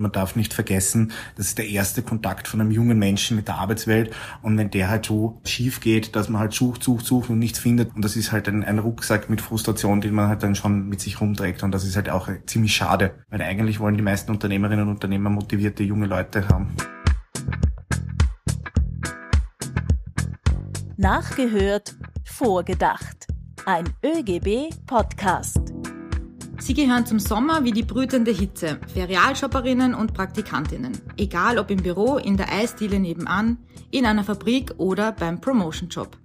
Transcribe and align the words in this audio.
Man 0.00 0.12
darf 0.12 0.36
nicht 0.36 0.54
vergessen, 0.54 1.10
das 1.34 1.46
ist 1.46 1.58
der 1.58 1.66
erste 1.68 2.02
Kontakt 2.02 2.46
von 2.46 2.60
einem 2.60 2.70
jungen 2.70 3.00
Menschen 3.00 3.36
mit 3.36 3.48
der 3.48 3.56
Arbeitswelt. 3.56 4.14
Und 4.42 4.56
wenn 4.56 4.70
der 4.70 4.88
halt 4.88 5.06
so 5.06 5.40
schief 5.44 5.80
geht, 5.80 6.14
dass 6.14 6.28
man 6.28 6.40
halt 6.40 6.52
sucht, 6.52 6.84
sucht, 6.84 7.04
sucht 7.04 7.30
und 7.30 7.40
nichts 7.40 7.58
findet. 7.58 7.96
Und 7.96 8.04
das 8.04 8.14
ist 8.14 8.30
halt 8.30 8.46
ein, 8.46 8.62
ein 8.62 8.78
Rucksack 8.78 9.28
mit 9.28 9.40
Frustration, 9.40 10.00
den 10.00 10.14
man 10.14 10.28
halt 10.28 10.44
dann 10.44 10.54
schon 10.54 10.88
mit 10.88 11.00
sich 11.00 11.20
rumträgt. 11.20 11.64
Und 11.64 11.72
das 11.72 11.84
ist 11.84 11.96
halt 11.96 12.10
auch 12.10 12.28
ziemlich 12.46 12.76
schade. 12.76 13.10
Weil 13.28 13.42
eigentlich 13.42 13.80
wollen 13.80 13.96
die 13.96 14.04
meisten 14.04 14.30
Unternehmerinnen 14.30 14.86
und 14.86 14.94
Unternehmer 14.94 15.30
motivierte 15.30 15.82
junge 15.82 16.06
Leute 16.06 16.46
haben. 16.48 16.76
Nachgehört, 20.96 21.96
vorgedacht. 22.22 23.26
Ein 23.66 23.88
ÖGB-Podcast. 24.04 25.72
Sie 26.60 26.74
gehören 26.74 27.06
zum 27.06 27.20
Sommer 27.20 27.62
wie 27.62 27.70
die 27.70 27.84
brütende 27.84 28.32
Hitze, 28.32 28.80
Ferialshopperinnen 28.92 29.94
und 29.94 30.12
Praktikantinnen. 30.12 31.00
Egal 31.16 31.56
ob 31.56 31.70
im 31.70 31.82
Büro, 31.82 32.18
in 32.18 32.36
der 32.36 32.52
Eisdiele 32.52 32.98
nebenan, 32.98 33.58
in 33.92 34.04
einer 34.04 34.24
Fabrik 34.24 34.74
oder 34.76 35.12
beim 35.12 35.40
Promotion-Job. 35.40 36.16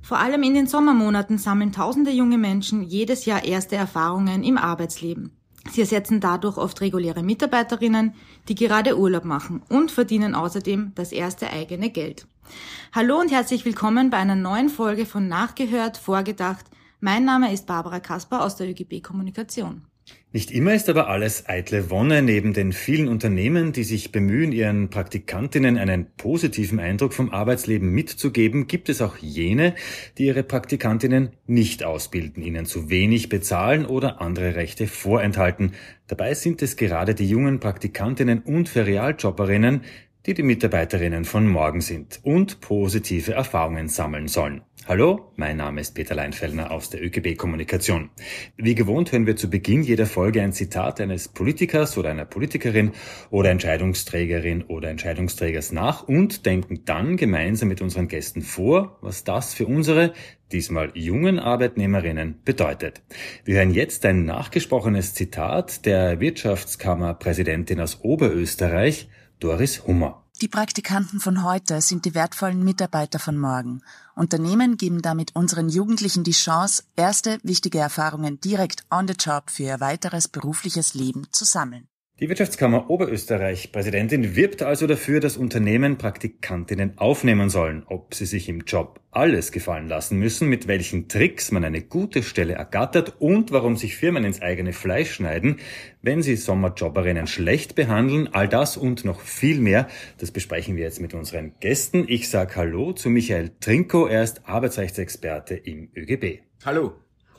Vor 0.00 0.18
allem 0.18 0.42
in 0.42 0.54
den 0.54 0.66
Sommermonaten 0.66 1.36
sammeln 1.36 1.72
tausende 1.72 2.10
junge 2.10 2.38
Menschen 2.38 2.82
jedes 2.82 3.26
Jahr 3.26 3.44
erste 3.44 3.76
Erfahrungen 3.76 4.42
im 4.42 4.56
Arbeitsleben. 4.56 5.32
Sie 5.70 5.82
ersetzen 5.82 6.20
dadurch 6.20 6.56
oft 6.56 6.80
reguläre 6.80 7.22
Mitarbeiterinnen, 7.22 8.14
die 8.48 8.54
gerade 8.54 8.98
Urlaub 8.98 9.26
machen 9.26 9.62
und 9.68 9.90
verdienen 9.90 10.34
außerdem 10.34 10.92
das 10.94 11.12
erste 11.12 11.50
eigene 11.50 11.90
Geld. 11.90 12.26
Hallo 12.94 13.20
und 13.20 13.30
herzlich 13.30 13.66
willkommen 13.66 14.08
bei 14.08 14.16
einer 14.16 14.34
neuen 14.34 14.70
Folge 14.70 15.04
von 15.04 15.28
Nachgehört, 15.28 15.98
Vorgedacht, 15.98 16.64
mein 17.00 17.24
Name 17.24 17.52
ist 17.52 17.66
Barbara 17.66 18.00
Kasper 18.00 18.44
aus 18.44 18.56
der 18.56 18.68
ÖGB 18.68 19.02
Kommunikation. 19.02 19.82
Nicht 20.32 20.50
immer 20.50 20.74
ist 20.74 20.88
aber 20.88 21.08
alles 21.08 21.48
eitle 21.48 21.90
Wonne. 21.90 22.22
Neben 22.22 22.52
den 22.52 22.72
vielen 22.72 23.08
Unternehmen, 23.08 23.72
die 23.72 23.84
sich 23.84 24.12
bemühen, 24.12 24.52
ihren 24.52 24.90
Praktikantinnen 24.90 25.78
einen 25.78 26.06
positiven 26.16 26.80
Eindruck 26.80 27.14
vom 27.14 27.30
Arbeitsleben 27.30 27.90
mitzugeben, 27.90 28.66
gibt 28.66 28.88
es 28.88 29.00
auch 29.00 29.16
jene, 29.16 29.74
die 30.18 30.26
ihre 30.26 30.42
Praktikantinnen 30.42 31.30
nicht 31.46 31.82
ausbilden, 31.82 32.42
ihnen 32.42 32.66
zu 32.66 32.90
wenig 32.90 33.30
bezahlen 33.30 33.86
oder 33.86 34.20
andere 34.20 34.54
Rechte 34.54 34.86
vorenthalten. 34.86 35.72
Dabei 36.06 36.34
sind 36.34 36.60
es 36.62 36.76
gerade 36.76 37.14
die 37.14 37.28
jungen 37.28 37.58
Praktikantinnen 37.58 38.40
und 38.40 38.68
Ferialjobberinnen, 38.68 39.82
die 40.26 40.34
die 40.34 40.42
Mitarbeiterinnen 40.42 41.24
von 41.24 41.48
morgen 41.48 41.80
sind 41.80 42.20
und 42.22 42.60
positive 42.60 43.32
Erfahrungen 43.32 43.88
sammeln 43.88 44.28
sollen. 44.28 44.62
Hallo, 44.88 45.32
mein 45.36 45.58
Name 45.58 45.82
ist 45.82 45.94
Peter 45.94 46.14
Leinfellner 46.14 46.70
aus 46.70 46.88
der 46.88 47.04
ÖGB 47.04 47.36
Kommunikation. 47.36 48.08
Wie 48.56 48.74
gewohnt 48.74 49.12
hören 49.12 49.26
wir 49.26 49.36
zu 49.36 49.50
Beginn 49.50 49.82
jeder 49.82 50.06
Folge 50.06 50.40
ein 50.40 50.54
Zitat 50.54 50.98
eines 51.02 51.28
Politikers 51.28 51.98
oder 51.98 52.08
einer 52.08 52.24
Politikerin 52.24 52.92
oder 53.28 53.50
Entscheidungsträgerin 53.50 54.62
oder 54.62 54.88
Entscheidungsträgers 54.88 55.72
nach 55.72 56.04
und 56.04 56.46
denken 56.46 56.86
dann 56.86 57.18
gemeinsam 57.18 57.68
mit 57.68 57.82
unseren 57.82 58.08
Gästen 58.08 58.40
vor, 58.40 58.96
was 59.02 59.24
das 59.24 59.52
für 59.52 59.66
unsere, 59.66 60.14
diesmal 60.52 60.90
jungen 60.94 61.38
Arbeitnehmerinnen 61.38 62.40
bedeutet. 62.46 63.02
Wir 63.44 63.56
hören 63.56 63.74
jetzt 63.74 64.06
ein 64.06 64.24
nachgesprochenes 64.24 65.12
Zitat 65.12 65.84
der 65.84 66.18
Wirtschaftskammerpräsidentin 66.18 67.82
aus 67.82 68.00
Oberösterreich, 68.00 69.10
Doris 69.38 69.86
Hummer. 69.86 70.24
Die 70.40 70.46
Praktikanten 70.46 71.18
von 71.18 71.42
heute 71.42 71.80
sind 71.80 72.04
die 72.04 72.14
wertvollen 72.14 72.62
Mitarbeiter 72.62 73.18
von 73.18 73.36
morgen. 73.36 73.82
Unternehmen 74.14 74.76
geben 74.76 75.02
damit 75.02 75.34
unseren 75.34 75.68
Jugendlichen 75.68 76.22
die 76.22 76.30
Chance, 76.30 76.84
erste 76.94 77.40
wichtige 77.42 77.80
Erfahrungen 77.80 78.40
direkt 78.40 78.84
on 78.88 79.08
the 79.08 79.14
job 79.18 79.50
für 79.50 79.64
ihr 79.64 79.80
weiteres 79.80 80.28
berufliches 80.28 80.94
Leben 80.94 81.26
zu 81.32 81.44
sammeln. 81.44 81.88
Die 82.20 82.28
Wirtschaftskammer 82.28 82.90
Oberösterreich 82.90 83.70
Präsidentin 83.70 84.34
wirbt 84.34 84.62
also 84.62 84.88
dafür, 84.88 85.20
dass 85.20 85.36
Unternehmen 85.36 85.98
Praktikantinnen 85.98 86.98
aufnehmen 86.98 87.48
sollen, 87.48 87.84
ob 87.86 88.12
sie 88.12 88.26
sich 88.26 88.48
im 88.48 88.62
Job 88.62 88.98
alles 89.12 89.52
gefallen 89.52 89.86
lassen 89.86 90.18
müssen, 90.18 90.48
mit 90.48 90.66
welchen 90.66 91.06
Tricks 91.06 91.52
man 91.52 91.62
eine 91.62 91.80
gute 91.80 92.24
Stelle 92.24 92.54
ergattert 92.54 93.20
und 93.20 93.52
warum 93.52 93.76
sich 93.76 93.96
Firmen 93.96 94.24
ins 94.24 94.42
eigene 94.42 94.72
Fleisch 94.72 95.12
schneiden, 95.12 95.58
wenn 96.02 96.20
sie 96.20 96.34
Sommerjobberinnen 96.34 97.28
schlecht 97.28 97.76
behandeln. 97.76 98.26
All 98.26 98.48
das 98.48 98.76
und 98.76 99.04
noch 99.04 99.20
viel 99.20 99.60
mehr, 99.60 99.86
das 100.18 100.32
besprechen 100.32 100.74
wir 100.74 100.82
jetzt 100.82 101.00
mit 101.00 101.14
unseren 101.14 101.52
Gästen. 101.60 102.04
Ich 102.08 102.28
sage 102.30 102.56
Hallo 102.56 102.94
zu 102.94 103.10
Michael 103.10 103.52
Trinko, 103.60 104.06
er 104.08 104.24
ist 104.24 104.44
Arbeitsrechtsexperte 104.44 105.54
im 105.54 105.90
ÖGB. 105.94 106.40
Hallo. 106.64 106.94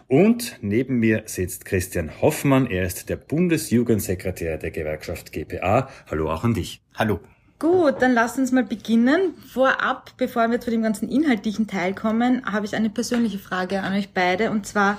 Und 0.09 0.57
neben 0.61 0.97
mir 0.97 1.21
sitzt 1.27 1.65
Christian 1.65 2.19
Hoffmann. 2.19 2.65
Er 2.65 2.83
ist 2.83 3.09
der 3.09 3.15
Bundesjugendsekretär 3.15 4.57
der 4.57 4.71
Gewerkschaft 4.71 5.31
GPA. 5.31 5.87
Hallo 6.09 6.31
auch 6.31 6.43
an 6.43 6.55
dich. 6.55 6.81
Hallo. 6.95 7.19
Gut, 7.59 8.01
dann 8.01 8.13
lasst 8.13 8.39
uns 8.39 8.51
mal 8.51 8.63
beginnen. 8.63 9.35
Vorab, 9.53 10.13
bevor 10.17 10.49
wir 10.49 10.59
zu 10.59 10.71
dem 10.71 10.81
ganzen 10.81 11.09
inhaltlichen 11.09 11.67
Teil 11.67 11.93
kommen, 11.93 12.43
habe 12.51 12.65
ich 12.65 12.75
eine 12.75 12.89
persönliche 12.89 13.37
Frage 13.37 13.83
an 13.83 13.93
euch 13.93 14.09
beide. 14.11 14.49
Und 14.49 14.65
zwar, 14.65 14.97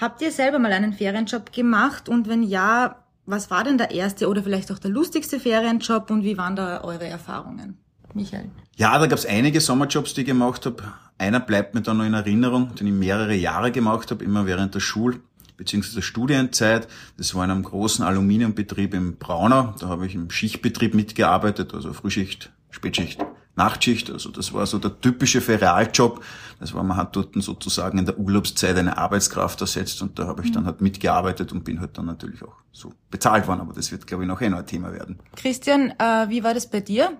habt 0.00 0.22
ihr 0.22 0.30
selber 0.30 0.60
mal 0.60 0.72
einen 0.72 0.92
Ferienjob 0.92 1.52
gemacht? 1.52 2.08
Und 2.08 2.28
wenn 2.28 2.44
ja, 2.44 3.02
was 3.24 3.50
war 3.50 3.64
denn 3.64 3.78
der 3.78 3.90
erste 3.90 4.28
oder 4.28 4.44
vielleicht 4.44 4.70
auch 4.70 4.78
der 4.78 4.92
lustigste 4.92 5.40
Ferienjob 5.40 6.08
und 6.08 6.22
wie 6.22 6.38
waren 6.38 6.54
da 6.54 6.84
eure 6.84 7.08
Erfahrungen? 7.08 7.78
Michael. 8.16 8.50
Ja, 8.76 8.98
da 8.98 9.06
gab 9.06 9.18
es 9.18 9.26
einige 9.26 9.60
Sommerjobs, 9.60 10.14
die 10.14 10.22
ich 10.22 10.26
gemacht 10.26 10.66
habe. 10.66 10.82
Einer 11.18 11.40
bleibt 11.40 11.74
mir 11.74 11.82
da 11.82 11.94
noch 11.94 12.04
in 12.04 12.14
Erinnerung, 12.14 12.74
den 12.74 12.88
ich 12.88 12.92
mehrere 12.92 13.34
Jahre 13.34 13.70
gemacht 13.70 14.10
habe, 14.10 14.24
immer 14.24 14.46
während 14.46 14.74
der 14.74 14.80
Schul- 14.80 15.20
bzw. 15.56 16.02
Studienzeit. 16.02 16.88
Das 17.16 17.34
war 17.34 17.44
in 17.44 17.50
einem 17.50 17.62
großen 17.62 18.04
Aluminiumbetrieb 18.04 18.94
im 18.94 19.16
Braunau. 19.16 19.74
Da 19.78 19.88
habe 19.88 20.06
ich 20.06 20.14
im 20.14 20.30
Schichtbetrieb 20.30 20.94
mitgearbeitet, 20.94 21.74
also 21.74 21.92
Frühschicht, 21.92 22.50
Spätschicht, 22.70 23.24
Nachtschicht. 23.54 24.10
Also 24.10 24.30
das 24.30 24.52
war 24.52 24.66
so 24.66 24.78
der 24.78 25.00
typische 25.00 25.40
Ferialjob. 25.40 26.22
Das 26.60 26.74
war, 26.74 26.82
man 26.82 26.96
hat 26.96 27.16
dort 27.16 27.34
sozusagen 27.42 27.98
in 27.98 28.06
der 28.06 28.18
Urlaubszeit 28.18 28.76
eine 28.76 28.98
Arbeitskraft 28.98 29.60
ersetzt 29.60 30.02
und 30.02 30.18
da 30.18 30.26
habe 30.26 30.42
ich 30.44 30.52
dann 30.52 30.66
halt 30.66 30.80
mitgearbeitet 30.80 31.52
und 31.52 31.64
bin 31.64 31.80
halt 31.80 31.96
dann 31.96 32.06
natürlich 32.06 32.42
auch 32.42 32.56
so 32.72 32.92
bezahlt 33.10 33.46
worden. 33.46 33.60
Aber 33.60 33.72
das 33.72 33.90
wird, 33.92 34.06
glaube 34.06 34.24
ich, 34.24 34.28
noch 34.28 34.40
ein 34.40 34.66
Thema 34.66 34.92
werden. 34.92 35.18
Christian, 35.36 35.94
äh, 35.98 36.28
wie 36.28 36.44
war 36.44 36.54
das 36.54 36.70
bei 36.70 36.80
dir? 36.80 37.16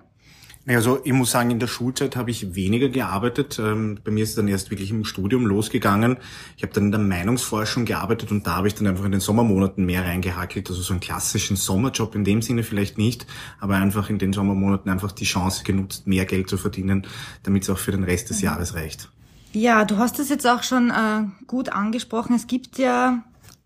Also 0.67 0.99
ich 1.05 1.13
muss 1.13 1.31
sagen, 1.31 1.49
in 1.49 1.59
der 1.59 1.67
Schulzeit 1.67 2.17
habe 2.17 2.29
ich 2.29 2.53
weniger 2.53 2.89
gearbeitet. 2.89 3.57
Ähm, 3.57 3.99
bei 4.03 4.11
mir 4.11 4.23
ist 4.23 4.31
es 4.31 4.35
dann 4.35 4.49
erst 4.49 4.69
wirklich 4.69 4.91
im 4.91 5.05
Studium 5.05 5.45
losgegangen. 5.45 6.17
Ich 6.57 6.63
habe 6.63 6.73
dann 6.73 6.85
in 6.85 6.91
der 6.91 6.99
Meinungsforschung 6.99 7.85
gearbeitet 7.85 8.31
und 8.31 8.45
da 8.45 8.57
habe 8.57 8.67
ich 8.67 8.75
dann 8.75 8.85
einfach 8.85 9.05
in 9.05 9.11
den 9.11 9.21
Sommermonaten 9.21 9.85
mehr 9.85 10.03
reingehackelt. 10.03 10.69
Also 10.69 10.81
so 10.81 10.93
einen 10.93 10.99
klassischen 10.99 11.55
Sommerjob 11.55 12.15
in 12.15 12.25
dem 12.25 12.41
Sinne 12.41 12.63
vielleicht 12.63 12.97
nicht, 12.97 13.25
aber 13.61 13.75
einfach 13.75 14.09
in 14.09 14.19
den 14.19 14.33
Sommermonaten 14.33 14.91
einfach 14.91 15.13
die 15.13 15.23
Chance 15.23 15.63
genutzt, 15.63 16.05
mehr 16.05 16.25
Geld 16.25 16.49
zu 16.49 16.57
verdienen, 16.57 17.07
damit 17.43 17.63
es 17.63 17.69
auch 17.69 17.77
für 17.77 17.91
den 17.91 18.03
Rest 18.03 18.29
des 18.29 18.41
Jahres 18.41 18.73
reicht. 18.73 19.09
Ja, 19.53 19.85
du 19.85 19.97
hast 19.97 20.19
es 20.19 20.27
jetzt 20.27 20.45
auch 20.45 20.63
schon 20.63 20.89
äh, 20.89 21.23
gut 21.47 21.69
angesprochen. 21.69 22.35
Es 22.35 22.45
gibt 22.45 22.77
ja 22.77 23.23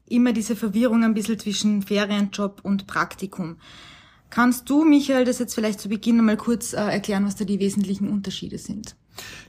immer 0.07 0.33
diese 0.33 0.55
Verwirrung 0.55 1.03
ein 1.03 1.15
bisschen 1.15 1.39
zwischen 1.39 1.81
Ferienjob 1.81 2.59
und 2.61 2.85
Praktikum. 2.85 3.57
Kannst 4.31 4.69
du, 4.69 4.85
Michael, 4.85 5.25
das 5.25 5.39
jetzt 5.39 5.53
vielleicht 5.53 5.81
zu 5.81 5.89
Beginn 5.89 6.23
mal 6.23 6.37
kurz 6.37 6.71
äh, 6.73 6.77
erklären, 6.77 7.25
was 7.25 7.35
da 7.35 7.43
die 7.45 7.59
wesentlichen 7.59 8.09
Unterschiede 8.09 8.57
sind? 8.57 8.95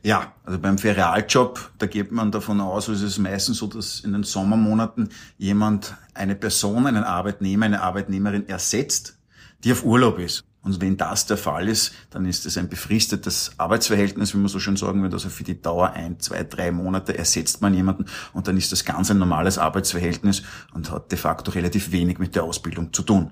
Ja, 0.02 0.34
also 0.44 0.58
beim 0.58 0.76
Ferialjob, 0.76 1.70
da 1.78 1.86
geht 1.86 2.10
man 2.10 2.32
davon 2.32 2.60
aus, 2.60 2.88
also 2.88 3.04
es 3.06 3.12
ist 3.12 3.18
meistens 3.18 3.58
so, 3.58 3.68
dass 3.68 4.00
in 4.00 4.12
den 4.12 4.24
Sommermonaten 4.24 5.10
jemand 5.38 5.94
eine 6.14 6.34
Person, 6.34 6.86
einen 6.88 7.04
Arbeitnehmer, 7.04 7.66
eine 7.66 7.80
Arbeitnehmerin 7.80 8.48
ersetzt, 8.48 9.18
die 9.62 9.70
auf 9.70 9.84
Urlaub 9.84 10.18
ist. 10.18 10.44
Und 10.62 10.80
wenn 10.80 10.96
das 10.96 11.26
der 11.26 11.36
Fall 11.36 11.68
ist, 11.68 11.92
dann 12.10 12.24
ist 12.24 12.44
es 12.44 12.58
ein 12.58 12.68
befristetes 12.68 13.52
Arbeitsverhältnis, 13.58 14.34
wie 14.34 14.38
man 14.38 14.48
so 14.48 14.58
schön 14.58 14.76
sagen 14.76 15.02
würde. 15.02 15.14
Also 15.14 15.28
für 15.28 15.44
die 15.44 15.60
Dauer 15.60 15.92
ein, 15.92 16.18
zwei, 16.20 16.42
drei 16.44 16.72
Monate 16.72 17.16
ersetzt 17.16 17.62
man 17.62 17.72
jemanden 17.72 18.06
und 18.32 18.48
dann 18.48 18.56
ist 18.56 18.72
das 18.72 18.84
ganz 18.84 19.10
ein 19.10 19.18
normales 19.18 19.58
Arbeitsverhältnis 19.58 20.42
und 20.72 20.90
hat 20.90 21.10
de 21.12 21.18
facto 21.18 21.52
relativ 21.52 21.92
wenig 21.92 22.18
mit 22.18 22.34
der 22.34 22.44
Ausbildung 22.44 22.92
zu 22.92 23.02
tun. 23.02 23.30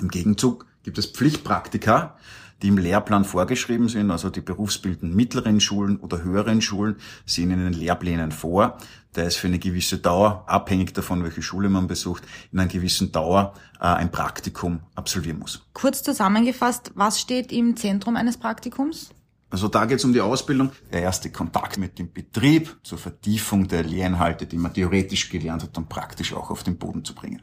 Im 0.00 0.08
Gegenzug 0.08 0.66
gibt 0.82 0.98
es 0.98 1.06
Pflichtpraktika, 1.06 2.16
die 2.62 2.68
im 2.68 2.78
Lehrplan 2.78 3.24
vorgeschrieben 3.24 3.88
sind, 3.88 4.10
also 4.10 4.30
die 4.30 4.40
berufsbildenden 4.40 5.14
mittleren 5.16 5.60
Schulen 5.60 5.98
oder 5.98 6.22
höheren 6.22 6.62
Schulen 6.62 6.96
sehen 7.26 7.50
in 7.50 7.58
den 7.58 7.72
Lehrplänen 7.72 8.30
vor. 8.30 8.78
Da 9.14 9.22
ist 9.22 9.36
für 9.36 9.48
eine 9.48 9.58
gewisse 9.58 9.98
Dauer, 9.98 10.44
abhängig 10.46 10.94
davon, 10.94 11.22
welche 11.24 11.42
Schule 11.42 11.68
man 11.68 11.86
besucht, 11.86 12.22
in 12.52 12.60
einer 12.60 12.68
gewissen 12.68 13.12
Dauer 13.12 13.52
äh, 13.78 13.84
ein 13.84 14.10
Praktikum 14.10 14.80
absolvieren 14.94 15.40
muss. 15.40 15.66
Kurz 15.74 16.02
zusammengefasst, 16.02 16.92
was 16.94 17.20
steht 17.20 17.52
im 17.52 17.76
Zentrum 17.76 18.16
eines 18.16 18.38
Praktikums? 18.38 19.10
Also 19.50 19.68
da 19.68 19.84
geht 19.84 19.98
es 19.98 20.04
um 20.06 20.14
die 20.14 20.20
Ausbildung, 20.22 20.72
der 20.90 21.02
erste 21.02 21.30
Kontakt 21.30 21.76
mit 21.76 21.98
dem 21.98 22.10
Betrieb 22.10 22.74
zur 22.84 22.96
Vertiefung 22.96 23.68
der 23.68 23.82
Lehrinhalte, 23.82 24.46
die 24.46 24.56
man 24.56 24.72
theoretisch 24.72 25.28
gelernt 25.28 25.62
hat, 25.62 25.76
dann 25.76 25.88
praktisch 25.88 26.32
auch 26.32 26.50
auf 26.50 26.62
den 26.62 26.78
Boden 26.78 27.04
zu 27.04 27.14
bringen. 27.14 27.42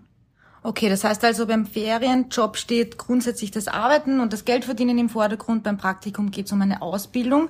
Okay, 0.61 0.89
das 0.89 1.03
heißt 1.03 1.23
also, 1.23 1.47
beim 1.47 1.65
Ferienjob 1.65 2.57
steht 2.57 2.97
grundsätzlich 2.97 3.51
das 3.51 3.67
Arbeiten 3.67 4.19
und 4.19 4.33
das 4.33 4.43
Geldverdienen 4.43 4.97
im 4.97 5.09
Vordergrund. 5.09 5.63
Beim 5.63 5.77
Praktikum 5.77 6.31
geht 6.31 6.47
es 6.47 6.51
um 6.51 6.61
eine 6.61 6.81
Ausbildung. 6.81 7.49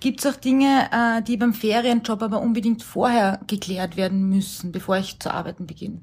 Gibt 0.00 0.20
es 0.20 0.26
auch 0.26 0.36
Dinge, 0.36 0.88
äh, 0.92 1.22
die 1.22 1.36
beim 1.36 1.54
Ferienjob 1.54 2.22
aber 2.22 2.40
unbedingt 2.40 2.82
vorher 2.82 3.40
geklärt 3.46 3.96
werden 3.96 4.28
müssen, 4.28 4.72
bevor 4.72 4.96
ich 4.96 5.18
zu 5.18 5.32
arbeiten 5.32 5.66
beginne? 5.66 6.00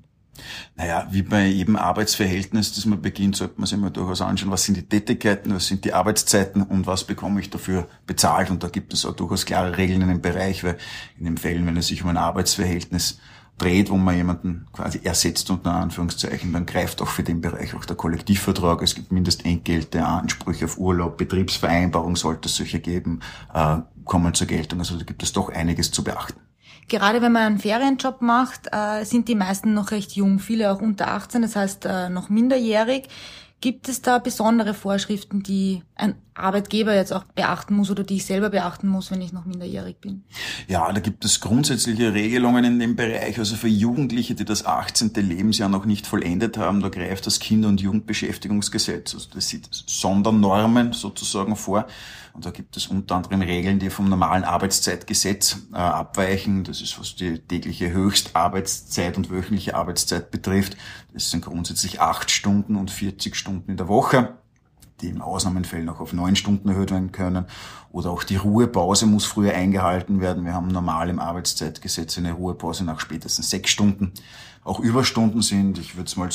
Naja, 0.75 1.07
wie 1.11 1.21
bei 1.21 1.45
jedem 1.45 1.77
Arbeitsverhältnis, 1.77 2.73
das 2.73 2.85
man 2.85 3.01
beginnt, 3.01 3.37
sollte 3.37 3.55
man 3.57 3.67
sich 3.67 3.77
mal 3.77 3.89
durchaus 3.89 4.21
anschauen, 4.21 4.51
was 4.51 4.65
sind 4.65 4.75
die 4.75 4.87
Tätigkeiten, 4.87 5.53
was 5.55 5.67
sind 5.67 5.85
die 5.85 5.93
Arbeitszeiten 5.93 6.61
und 6.61 6.87
was 6.87 7.05
bekomme 7.05 7.39
ich 7.39 7.49
dafür 7.49 7.87
bezahlt. 8.05 8.49
Und 8.49 8.63
da 8.63 8.67
gibt 8.67 8.93
es 8.93 9.05
auch 9.05 9.15
durchaus 9.15 9.45
klare 9.45 9.77
Regeln 9.77 10.01
in 10.01 10.09
dem 10.09 10.21
Bereich, 10.21 10.63
weil 10.63 10.77
in 11.17 11.25
den 11.25 11.37
Fällen, 11.37 11.65
wenn 11.65 11.77
es 11.77 11.87
sich 11.87 12.03
um 12.03 12.09
ein 12.09 12.17
Arbeitsverhältnis 12.17 13.19
dreht, 13.57 13.89
wo 13.89 13.95
man 13.95 14.15
jemanden 14.15 14.67
quasi 14.73 14.99
ersetzt 15.03 15.49
unter 15.49 15.73
Anführungszeichen, 15.73 16.51
dann 16.51 16.65
greift 16.65 17.01
auch 17.01 17.07
für 17.07 17.23
den 17.23 17.41
Bereich 17.41 17.73
auch 17.73 17.85
der 17.85 17.95
Kollektivvertrag. 17.95 18.81
Es 18.81 18.95
gibt 18.95 19.11
Mindestentgelte, 19.11 20.05
Ansprüche 20.05 20.65
auf 20.65 20.77
Urlaub, 20.77 21.17
Betriebsvereinbarung 21.17 22.15
sollte 22.15 22.49
es 22.49 22.55
solche 22.55 22.79
geben, 22.79 23.21
äh, 23.53 23.77
kommen 24.03 24.33
zur 24.33 24.47
Geltung. 24.47 24.79
Also 24.79 24.97
da 24.97 25.05
gibt 25.05 25.23
es 25.23 25.31
doch 25.31 25.49
einiges 25.49 25.91
zu 25.91 26.03
beachten. 26.03 26.39
Gerade 26.87 27.21
wenn 27.21 27.31
man 27.31 27.43
einen 27.43 27.59
Ferienjob 27.59 28.21
macht, 28.21 28.67
äh, 28.71 29.05
sind 29.05 29.27
die 29.27 29.35
meisten 29.35 29.73
noch 29.73 29.91
recht 29.91 30.11
jung, 30.11 30.39
viele 30.39 30.71
auch 30.71 30.81
unter 30.81 31.07
18, 31.07 31.41
das 31.41 31.55
heißt 31.55 31.85
äh, 31.85 32.09
noch 32.09 32.29
minderjährig. 32.29 33.07
Gibt 33.61 33.89
es 33.89 34.01
da 34.01 34.19
besondere 34.19 34.73
Vorschriften, 34.73 35.41
die 35.41 35.81
ein 35.95 36.15
Arbeitgeber 36.35 36.93
jetzt 36.93 37.13
auch 37.13 37.23
beachten 37.23 37.75
muss 37.75 37.89
oder 37.89 38.03
die 38.03 38.17
ich 38.17 38.25
selber 38.25 38.49
beachten 38.49 38.87
muss, 38.87 39.09
wenn 39.09 39.21
ich 39.21 39.31
noch 39.33 39.45
minderjährig 39.45 39.99
bin? 40.01 40.23
Ja, 40.67 40.91
da 40.91 40.99
gibt 40.99 41.25
es 41.25 41.39
grundsätzliche 41.39 42.13
Regelungen 42.13 42.63
in 42.65 42.79
dem 42.79 42.95
Bereich. 42.95 43.39
Also 43.39 43.55
für 43.55 43.69
Jugendliche, 43.69 44.35
die 44.35 44.45
das 44.45 44.65
18. 44.65 45.13
Lebensjahr 45.15 45.69
noch 45.69 45.85
nicht 45.85 46.05
vollendet 46.05 46.57
haben, 46.57 46.81
da 46.81 46.89
greift 46.89 47.25
das 47.25 47.39
Kinder- 47.39 47.69
und 47.69 47.81
Jugendbeschäftigungsgesetz. 47.81 49.15
Also 49.15 49.29
das 49.33 49.47
sieht 49.47 49.67
Sondernormen 49.71 50.93
sozusagen 50.93 51.55
vor. 51.55 51.87
Und 52.35 52.45
da 52.45 52.51
gibt 52.51 52.75
es 52.75 52.87
unter 52.87 53.15
anderem 53.15 53.41
Regeln, 53.41 53.79
die 53.79 53.89
vom 53.89 54.09
normalen 54.09 54.43
Arbeitszeitgesetz 54.43 55.67
äh, 55.71 55.77
abweichen. 55.77 56.65
Das 56.65 56.81
ist, 56.81 56.99
was 56.99 57.15
die 57.15 57.39
tägliche 57.39 57.91
Höchstarbeitszeit 57.91 59.15
und 59.15 59.29
wöchentliche 59.29 59.75
Arbeitszeit 59.75 60.31
betrifft. 60.31 60.75
Das 61.13 61.31
sind 61.31 61.45
grundsätzlich 61.45 62.01
acht 62.01 62.29
Stunden 62.29 62.75
und 62.75 62.91
40 62.91 63.35
Stunden 63.35 63.71
in 63.71 63.77
der 63.77 63.87
Woche 63.87 64.37
die 65.01 65.09
in 65.09 65.21
Ausnahmefällen 65.21 65.89
auch 65.89 65.99
auf 65.99 66.13
neun 66.13 66.35
Stunden 66.35 66.69
erhöht 66.69 66.91
werden 66.91 67.11
können. 67.11 67.45
Oder 67.91 68.11
auch 68.11 68.23
die 68.23 68.37
Ruhepause 68.37 69.05
muss 69.05 69.25
früher 69.25 69.53
eingehalten 69.53 70.21
werden. 70.21 70.45
Wir 70.45 70.53
haben 70.53 70.67
normal 70.67 71.09
im 71.09 71.19
Arbeitszeitgesetz 71.19 72.17
eine 72.17 72.33
Ruhepause 72.33 72.85
nach 72.85 72.99
spätestens 72.99 73.49
sechs 73.49 73.71
Stunden. 73.71 74.13
Auch 74.63 74.79
Überstunden 74.79 75.41
sind, 75.41 75.77
ich 75.77 75.95
würde 75.95 76.07
es 76.07 76.15
mal 76.15 76.31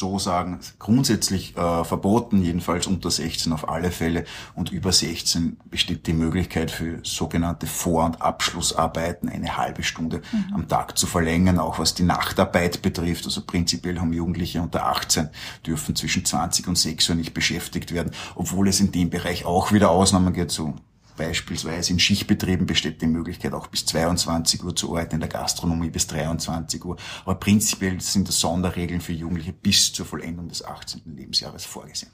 so 0.00 0.18
sagen, 0.18 0.58
grundsätzlich 0.78 1.56
äh, 1.56 1.84
verboten, 1.84 2.42
jedenfalls 2.42 2.88
unter 2.88 3.10
16 3.10 3.52
auf 3.52 3.68
alle 3.68 3.92
Fälle. 3.92 4.24
Und 4.56 4.72
über 4.72 4.90
16 4.90 5.58
besteht 5.66 6.06
die 6.06 6.12
Möglichkeit 6.12 6.70
für 6.70 6.98
sogenannte 7.04 7.66
Vor- 7.66 8.06
und 8.06 8.20
Abschlussarbeiten 8.20 9.28
eine 9.28 9.56
halbe 9.56 9.84
Stunde 9.84 10.22
mhm. 10.32 10.54
am 10.54 10.68
Tag 10.68 10.98
zu 10.98 11.06
verlängern, 11.06 11.60
auch 11.60 11.78
was 11.78 11.94
die 11.94 12.02
Nachtarbeit 12.02 12.82
betrifft. 12.82 13.26
Also 13.26 13.42
prinzipiell 13.42 14.00
haben 14.00 14.12
Jugendliche 14.12 14.60
unter 14.60 14.86
18 14.86 15.28
dürfen 15.64 15.94
zwischen 15.94 16.24
20 16.24 16.66
und 16.66 16.76
6 16.76 17.10
Uhr 17.10 17.14
nicht 17.14 17.34
beschäftigt 17.34 17.92
werden, 17.92 18.12
obwohl 18.34 18.68
es 18.68 18.80
in 18.80 18.90
dem 18.90 19.10
Bereich 19.10 19.44
auch 19.44 19.72
wieder 19.72 19.90
Ausnahmen 19.90 20.32
gibt, 20.32 20.50
so 20.50 20.74
Beispielsweise 21.20 21.92
in 21.92 21.98
Schichtbetrieben 21.98 22.64
besteht 22.64 23.02
die 23.02 23.06
Möglichkeit, 23.06 23.52
auch 23.52 23.66
bis 23.66 23.84
22 23.84 24.64
Uhr 24.64 24.74
zu 24.74 24.92
arbeiten, 24.92 25.16
in 25.16 25.20
der 25.20 25.28
Gastronomie 25.28 25.90
bis 25.90 26.06
23 26.06 26.82
Uhr. 26.82 26.96
Aber 27.26 27.34
prinzipiell 27.34 28.00
sind 28.00 28.26
das 28.26 28.40
Sonderregeln 28.40 29.02
für 29.02 29.12
Jugendliche 29.12 29.52
bis 29.52 29.92
zur 29.92 30.06
Vollendung 30.06 30.48
des 30.48 30.64
18. 30.64 31.02
Lebensjahres 31.14 31.66
vorgesehen. 31.66 32.10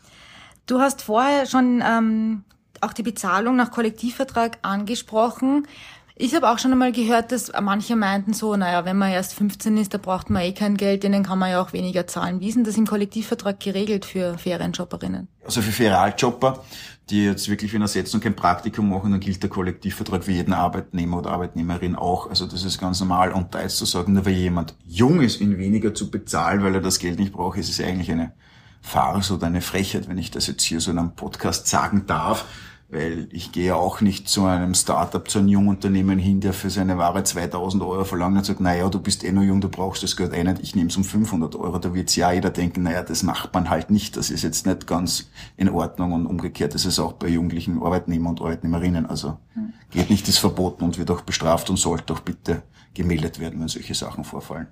Du 0.67 0.81
hast 0.81 1.03
vorher 1.03 1.47
schon 1.47 1.85
ähm, 1.87 2.43
auch 2.81 2.93
die 2.93 3.05
Bezahlung 3.05 3.55
nach 3.55 3.71
Kollektivvertrag 3.71 4.59
angesprochen. 4.63 5.69
Ich 6.17 6.35
habe 6.35 6.51
auch 6.51 6.59
schon 6.59 6.73
einmal 6.73 6.91
gehört, 6.91 7.31
dass 7.31 7.53
manche 7.61 7.95
meinten 7.95 8.33
so, 8.33 8.57
naja, 8.57 8.85
wenn 8.87 8.97
man 8.97 9.13
erst 9.13 9.35
15 9.35 9.77
ist, 9.77 9.95
da 9.95 9.99
braucht 9.99 10.31
man 10.31 10.43
eh 10.43 10.53
kein 10.53 10.77
Geld, 10.77 11.05
denen 11.05 11.23
kann 11.23 11.39
man 11.39 11.51
ja 11.51 11.61
auch 11.61 11.73
weniger 11.73 12.09
zahlen. 12.09 12.41
Wie 12.41 12.49
ist 12.49 12.57
denn 12.57 12.65
das 12.65 12.77
im 12.77 12.87
Kollektivvertrag 12.87 13.61
geregelt 13.61 14.05
für 14.05 14.37
Ferienjobberinnen? 14.37 15.29
Also 15.45 15.63
für 15.63 15.71
Ferialjobber 15.71 16.65
die 17.11 17.25
jetzt 17.25 17.49
wirklich 17.49 17.73
wie 17.73 17.77
eine 17.77 17.85
Ersetzung 17.85 18.21
kein 18.21 18.35
Praktikum 18.35 18.91
machen, 18.91 19.13
dann 19.13 19.21
gilt 19.21 19.43
der 19.43 19.51
Kollektivvertrag 19.51 20.25
für 20.25 20.33
jeden 20.33 20.53
Arbeitnehmer 20.53 21.19
oder 21.19 21.31
Arbeitnehmerin 21.31 21.95
auch. 21.95 22.29
Also 22.29 22.47
das 22.47 22.65
ist 22.65 22.81
ganz 22.81 22.99
normal. 22.99 23.33
Und 23.33 23.55
da 23.55 23.61
ist 23.61 23.77
zu 23.77 23.85
sagen, 23.85 24.13
nur 24.13 24.27
weil 24.27 24.33
jemand 24.33 24.75
jung 24.85 25.21
ist, 25.21 25.41
ihn 25.41 25.57
weniger 25.57 25.95
zu 25.95 26.11
bezahlen, 26.11 26.65
weil 26.65 26.75
er 26.75 26.81
das 26.81 26.99
Geld 26.99 27.21
nicht 27.21 27.33
braucht, 27.33 27.59
ist 27.59 27.69
es 27.69 27.81
eigentlich 27.81 28.11
eine 28.11 28.33
Farce 28.83 29.31
oder 29.31 29.47
eine 29.47 29.61
Frechheit, 29.61 30.09
wenn 30.09 30.19
ich 30.19 30.33
das 30.33 30.49
jetzt 30.49 30.65
hier 30.65 30.81
so 30.81 30.91
in 30.91 30.99
einem 30.99 31.15
Podcast 31.15 31.69
sagen 31.69 32.07
darf 32.07 32.45
weil 32.89 33.29
ich 33.33 33.51
gehe 33.51 33.75
auch 33.75 34.01
nicht 34.01 34.29
zu 34.29 34.45
einem 34.45 34.75
Startup, 34.75 35.29
zu 35.29 35.41
einem 35.41 35.49
Jungunternehmen 35.49 36.19
hin, 36.19 36.41
der 36.41 36.53
für 36.53 36.71
seine 36.71 36.99
Ware 36.99 37.25
2000 37.25 37.83
Euro 37.83 38.05
verlangt 38.05 38.39
und 38.39 38.45
sagt, 38.45 38.61
naja, 38.61 38.89
du 38.89 39.01
bist 39.01 39.25
eh 39.25 39.33
nur 39.33 39.43
jung, 39.43 39.61
du 39.61 39.69
brauchst 39.69 40.03
das 40.03 40.17
Geld 40.17 40.33
eh 40.33 40.45
nicht, 40.45 40.61
ich 40.63 40.77
nehme 40.77 40.89
es 40.89 40.97
um 40.97 41.03
500 41.03 41.57
Euro. 41.57 41.79
Da 41.79 41.95
wird 41.95 42.15
ja 42.15 42.31
jeder 42.31 42.51
denken, 42.51 42.85
naja, 42.85 43.03
das 43.03 43.23
macht 43.25 43.53
man 43.55 43.71
halt 43.71 43.91
nicht, 43.91 44.17
das 44.17 44.31
ist 44.31 44.43
jetzt 44.43 44.67
nicht 44.67 44.87
ganz 44.87 45.29
in 45.57 45.69
Ordnung 45.69 46.13
und 46.13 46.27
umgekehrt 46.27 46.75
ist 46.75 46.85
es 46.85 46.99
auch 47.01 47.15
bei 47.15 47.29
jugendlichen 47.29 47.83
Arbeitnehmern 47.83 48.31
und 48.31 48.41
Arbeitnehmerinnen. 48.41 49.07
Also 49.07 49.37
geht 49.91 50.11
nicht, 50.11 50.29
ist 50.29 50.39
verboten 50.39 50.85
und 50.85 50.99
wird 50.99 51.11
auch 51.11 51.23
bestraft 51.23 51.71
und 51.71 51.79
sollte 51.79 52.13
auch 52.13 52.21
bitte 52.21 52.63
gemeldet 52.95 53.41
werden, 53.41 53.61
wenn 53.61 53.69
solche 53.69 53.95
Sachen 53.95 54.25
vorfallen. 54.25 54.69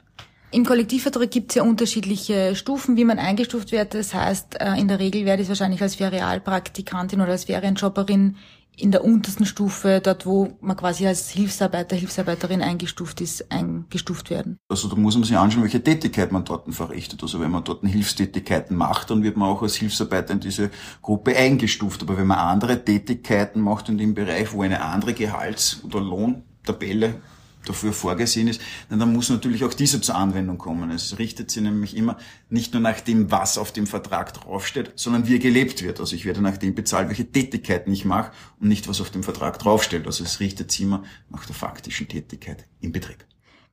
Im 0.54 0.64
Kollektivvertrag 0.64 1.32
gibt 1.32 1.50
es 1.50 1.56
ja 1.56 1.64
unterschiedliche 1.64 2.54
Stufen, 2.54 2.96
wie 2.96 3.04
man 3.04 3.18
eingestuft 3.18 3.72
wird. 3.72 3.92
Das 3.92 4.14
heißt, 4.14 4.60
äh, 4.60 4.78
in 4.78 4.86
der 4.86 5.00
Regel 5.00 5.24
werde 5.24 5.42
ich 5.42 5.48
wahrscheinlich 5.48 5.82
als 5.82 5.96
Ferialpraktikantin 5.96 7.20
oder 7.20 7.32
als 7.32 7.42
Ferienjobberin 7.42 8.36
in 8.76 8.92
der 8.92 9.02
untersten 9.02 9.46
Stufe, 9.46 10.00
dort 10.00 10.26
wo 10.26 10.56
man 10.60 10.76
quasi 10.76 11.08
als 11.08 11.28
Hilfsarbeiter, 11.28 11.96
Hilfsarbeiterin 11.96 12.62
eingestuft 12.62 13.20
ist, 13.20 13.50
eingestuft 13.50 14.30
werden. 14.30 14.58
Also 14.68 14.86
da 14.86 14.94
muss 14.94 15.16
man 15.16 15.24
sich 15.24 15.36
anschauen, 15.36 15.64
welche 15.64 15.82
Tätigkeit 15.82 16.30
man 16.30 16.44
dort 16.44 16.72
verrichtet. 16.72 17.20
Also 17.24 17.40
wenn 17.40 17.50
man 17.50 17.64
dort 17.64 17.84
Hilfstätigkeiten 17.84 18.76
macht, 18.76 19.10
dann 19.10 19.24
wird 19.24 19.36
man 19.36 19.48
auch 19.48 19.62
als 19.62 19.74
Hilfsarbeiter 19.74 20.34
in 20.34 20.40
diese 20.40 20.70
Gruppe 21.02 21.36
eingestuft. 21.36 22.02
Aber 22.02 22.16
wenn 22.16 22.28
man 22.28 22.38
andere 22.38 22.84
Tätigkeiten 22.84 23.60
macht 23.60 23.88
in 23.88 23.98
dem 23.98 24.14
Bereich, 24.14 24.52
wo 24.52 24.62
eine 24.62 24.82
andere 24.82 25.14
Gehalts- 25.14 25.82
oder 25.82 26.00
Lohntabelle 26.00 27.16
dafür 27.64 27.92
vorgesehen 27.92 28.48
ist, 28.48 28.60
dann 28.88 29.12
muss 29.12 29.30
natürlich 29.30 29.64
auch 29.64 29.74
diese 29.74 30.00
zur 30.00 30.14
Anwendung 30.14 30.58
kommen. 30.58 30.90
Es 30.90 31.18
richtet 31.18 31.50
sich 31.50 31.62
nämlich 31.62 31.96
immer 31.96 32.16
nicht 32.50 32.72
nur 32.72 32.82
nach 32.82 33.00
dem, 33.00 33.30
was 33.30 33.58
auf 33.58 33.72
dem 33.72 33.86
Vertrag 33.86 34.32
draufsteht, 34.34 34.92
sondern 34.96 35.26
wie 35.26 35.34
er 35.34 35.38
gelebt 35.38 35.82
wird. 35.82 36.00
Also 36.00 36.14
ich 36.16 36.24
werde 36.24 36.40
nach 36.40 36.56
dem 36.56 36.74
bezahlt, 36.74 37.08
welche 37.08 37.30
Tätigkeiten 37.30 37.92
ich 37.92 38.04
mache 38.04 38.32
und 38.60 38.68
nicht, 38.68 38.88
was 38.88 39.00
auf 39.00 39.10
dem 39.10 39.22
Vertrag 39.22 39.58
draufsteht. 39.58 40.06
Also 40.06 40.24
es 40.24 40.40
richtet 40.40 40.70
sich 40.70 40.82
immer 40.82 41.02
nach 41.30 41.44
der 41.46 41.54
faktischen 41.54 42.08
Tätigkeit 42.08 42.66
im 42.80 42.92
Betrieb. 42.92 43.24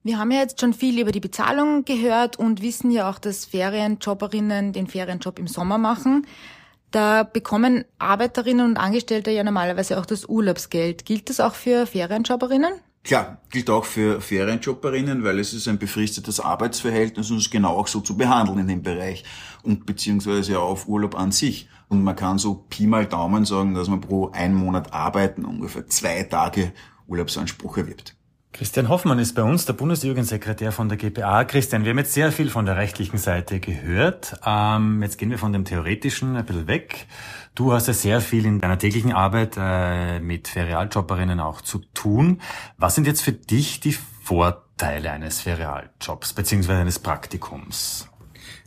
Wir 0.03 0.17
haben 0.17 0.31
ja 0.31 0.39
jetzt 0.39 0.59
schon 0.59 0.73
viel 0.73 0.99
über 0.99 1.11
die 1.11 1.19
Bezahlung 1.19 1.85
gehört 1.85 2.37
und 2.37 2.63
wissen 2.63 2.89
ja 2.89 3.09
auch, 3.09 3.19
dass 3.19 3.45
Ferienjobberinnen 3.45 4.73
den 4.73 4.87
Ferienjob 4.87 5.37
im 5.37 5.47
Sommer 5.47 5.77
machen. 5.77 6.25
Da 6.89 7.23
bekommen 7.23 7.85
Arbeiterinnen 7.99 8.65
und 8.65 8.77
Angestellte 8.77 9.31
ja 9.31 9.43
normalerweise 9.43 9.99
auch 9.99 10.05
das 10.05 10.25
Urlaubsgeld. 10.25 11.05
Gilt 11.05 11.29
das 11.29 11.39
auch 11.39 11.53
für 11.53 11.85
Ferienjobberinnen? 11.85 12.73
Klar, 13.03 13.41
gilt 13.49 13.69
auch 13.71 13.85
für 13.85 14.21
Ferienjobberinnen, 14.21 15.23
weil 15.23 15.39
es 15.39 15.53
ist 15.53 15.67
ein 15.67 15.79
befristetes 15.79 16.39
Arbeitsverhältnis 16.39 17.31
und 17.31 17.37
es 17.37 17.45
ist 17.45 17.51
genau 17.51 17.77
auch 17.77 17.87
so 17.87 17.99
zu 17.99 18.15
behandeln 18.15 18.59
in 18.59 18.67
dem 18.67 18.83
Bereich 18.83 19.23
und 19.63 19.87
beziehungsweise 19.87 20.59
auf 20.59 20.87
Urlaub 20.87 21.15
an 21.15 21.31
sich. 21.31 21.67
Und 21.87 22.03
man 22.03 22.15
kann 22.15 22.37
so 22.37 22.65
Pi 22.69 22.85
mal 22.85 23.07
Daumen 23.07 23.43
sagen, 23.43 23.73
dass 23.73 23.89
man 23.89 24.01
pro 24.01 24.29
einen 24.31 24.53
Monat 24.53 24.93
arbeiten 24.93 25.45
ungefähr 25.45 25.87
zwei 25.87 26.23
Tage 26.23 26.73
Urlaubsanspruch 27.07 27.77
erwirbt. 27.77 28.15
Christian 28.53 28.89
Hoffmann 28.89 29.17
ist 29.17 29.33
bei 29.33 29.43
uns 29.43 29.65
der 29.65 29.73
Bundesjugendsekretär 29.73 30.73
von 30.73 30.89
der 30.89 30.97
GPA. 30.97 31.45
Christian, 31.45 31.85
wir 31.85 31.91
haben 31.91 31.97
jetzt 31.99 32.13
sehr 32.13 32.33
viel 32.33 32.49
von 32.49 32.65
der 32.65 32.75
rechtlichen 32.75 33.17
Seite 33.17 33.61
gehört. 33.61 34.35
Ähm, 34.45 35.01
jetzt 35.01 35.17
gehen 35.17 35.29
wir 35.29 35.37
von 35.37 35.53
dem 35.53 35.63
Theoretischen 35.63 36.35
ein 36.35 36.45
bisschen 36.45 36.67
weg. 36.67 37.07
Du 37.55 37.71
hast 37.71 37.87
ja 37.87 37.93
sehr 37.93 38.19
viel 38.19 38.45
in 38.45 38.59
deiner 38.59 38.77
täglichen 38.77 39.13
Arbeit 39.13 39.55
äh, 39.57 40.19
mit 40.19 40.49
Ferialjobberinnen 40.49 41.39
auch 41.39 41.61
zu 41.61 41.79
tun. 41.93 42.41
Was 42.77 42.95
sind 42.95 43.07
jetzt 43.07 43.21
für 43.21 43.31
dich 43.31 43.79
die 43.79 43.93
Vorteile 44.23 45.11
eines 45.11 45.39
Ferialjobs 45.39 46.33
beziehungsweise 46.33 46.81
eines 46.81 46.99
Praktikums? 46.99 48.10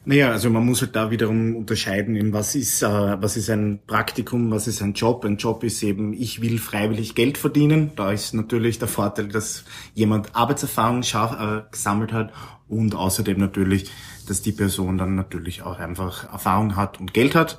Naja, 0.06 0.32
also 0.32 0.50
man 0.50 0.66
muss 0.66 0.82
halt 0.82 0.94
da 0.96 1.10
wiederum 1.10 1.56
unterscheiden, 1.56 2.34
was 2.34 2.54
ist, 2.54 2.82
äh, 2.82 2.86
was 2.86 3.38
ist 3.38 3.48
ein 3.48 3.80
Praktikum, 3.86 4.50
was 4.50 4.66
ist 4.66 4.82
ein 4.82 4.92
Job. 4.92 5.24
Ein 5.24 5.38
Job 5.38 5.64
ist 5.64 5.82
eben, 5.82 6.12
ich 6.12 6.42
will 6.42 6.58
freiwillig 6.58 7.14
Geld 7.14 7.38
verdienen. 7.38 7.92
Da 7.96 8.12
ist 8.12 8.34
natürlich 8.34 8.78
der 8.78 8.88
Vorteil, 8.88 9.28
dass 9.28 9.64
jemand 9.94 10.36
Arbeitserfahrung 10.36 11.00
äh, 11.00 11.62
gesammelt 11.70 12.12
hat 12.12 12.34
und 12.68 12.94
außerdem 12.94 13.38
natürlich, 13.38 13.90
dass 14.28 14.42
die 14.42 14.52
Person 14.52 14.98
dann 14.98 15.14
natürlich 15.14 15.62
auch 15.62 15.78
einfach 15.78 16.30
Erfahrung 16.30 16.76
hat 16.76 17.00
und 17.00 17.14
Geld 17.14 17.34
hat. 17.34 17.58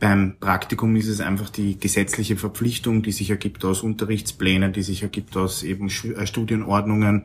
Beim 0.00 0.36
Praktikum 0.40 0.96
ist 0.96 1.08
es 1.08 1.20
einfach 1.20 1.50
die 1.50 1.78
gesetzliche 1.78 2.36
Verpflichtung, 2.36 3.02
die 3.02 3.12
sich 3.12 3.28
ergibt 3.28 3.66
aus 3.66 3.82
Unterrichtsplänen, 3.82 4.72
die 4.72 4.82
sich 4.82 5.02
ergibt 5.02 5.36
aus 5.36 5.62
eben 5.62 5.88
äh, 5.88 6.26
Studienordnungen. 6.26 7.24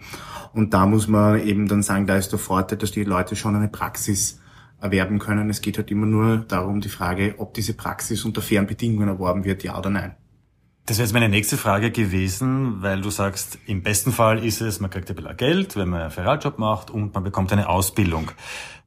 Und 0.52 0.74
da 0.74 0.86
muss 0.86 1.08
man 1.08 1.40
eben 1.48 1.70
dann 1.70 1.84
sagen, 1.84 2.06
da 2.06 2.18
ist 2.18 2.34
der 2.34 2.40
Vorteil, 2.40 2.78
dass 2.78 2.92
die 2.92 3.06
Leute 3.06 3.38
schon 3.38 3.56
eine 3.56 3.70
Praxis 3.70 4.42
erwerben 4.80 5.20
können. 5.20 5.50
Es 5.50 5.62
geht 5.62 5.78
halt 5.78 5.92
immer 5.92 6.06
nur 6.06 6.38
darum, 6.38 6.82
die 6.82 6.90
Frage, 6.90 7.36
ob 7.38 7.54
diese 7.54 7.74
Praxis 7.74 8.26
unter 8.26 8.42
fairen 8.42 8.68
Bedingungen 8.68 9.08
erworben 9.08 9.44
wird, 9.44 9.64
ja 9.64 9.78
oder 9.78 9.90
nein. 9.90 10.16
Das 10.86 10.98
wäre 10.98 11.06
jetzt 11.06 11.14
meine 11.14 11.28
nächste 11.28 11.58
Frage 11.58 11.92
gewesen, 11.92 12.82
weil 12.82 13.02
du 13.02 13.10
sagst, 13.10 13.60
im 13.68 13.84
besten 13.84 14.14
Fall 14.14 14.42
ist 14.46 14.62
es, 14.62 14.80
man 14.80 14.90
kriegt 14.90 15.10
ein 15.10 15.18
bisschen 15.18 15.36
Geld, 15.36 15.76
wenn 15.76 15.90
man 15.90 16.02
einen 16.02 16.12
Ferialjob 16.12 16.60
macht 16.60 16.92
und 16.92 17.14
man 17.14 17.26
bekommt 17.26 17.52
eine 17.52 17.68
Ausbildung. 17.68 18.32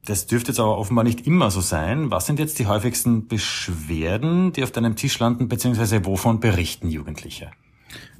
Das 0.05 0.25
dürfte 0.25 0.51
jetzt 0.51 0.59
aber 0.59 0.79
offenbar 0.79 1.03
nicht 1.03 1.27
immer 1.27 1.51
so 1.51 1.61
sein. 1.61 2.09
Was 2.09 2.25
sind 2.25 2.39
jetzt 2.39 2.57
die 2.57 2.65
häufigsten 2.65 3.27
Beschwerden, 3.27 4.51
die 4.51 4.63
auf 4.63 4.71
deinem 4.71 4.95
Tisch 4.95 5.19
landen, 5.19 5.47
beziehungsweise 5.47 6.03
wovon 6.03 6.39
berichten 6.39 6.89
Jugendliche? 6.89 7.51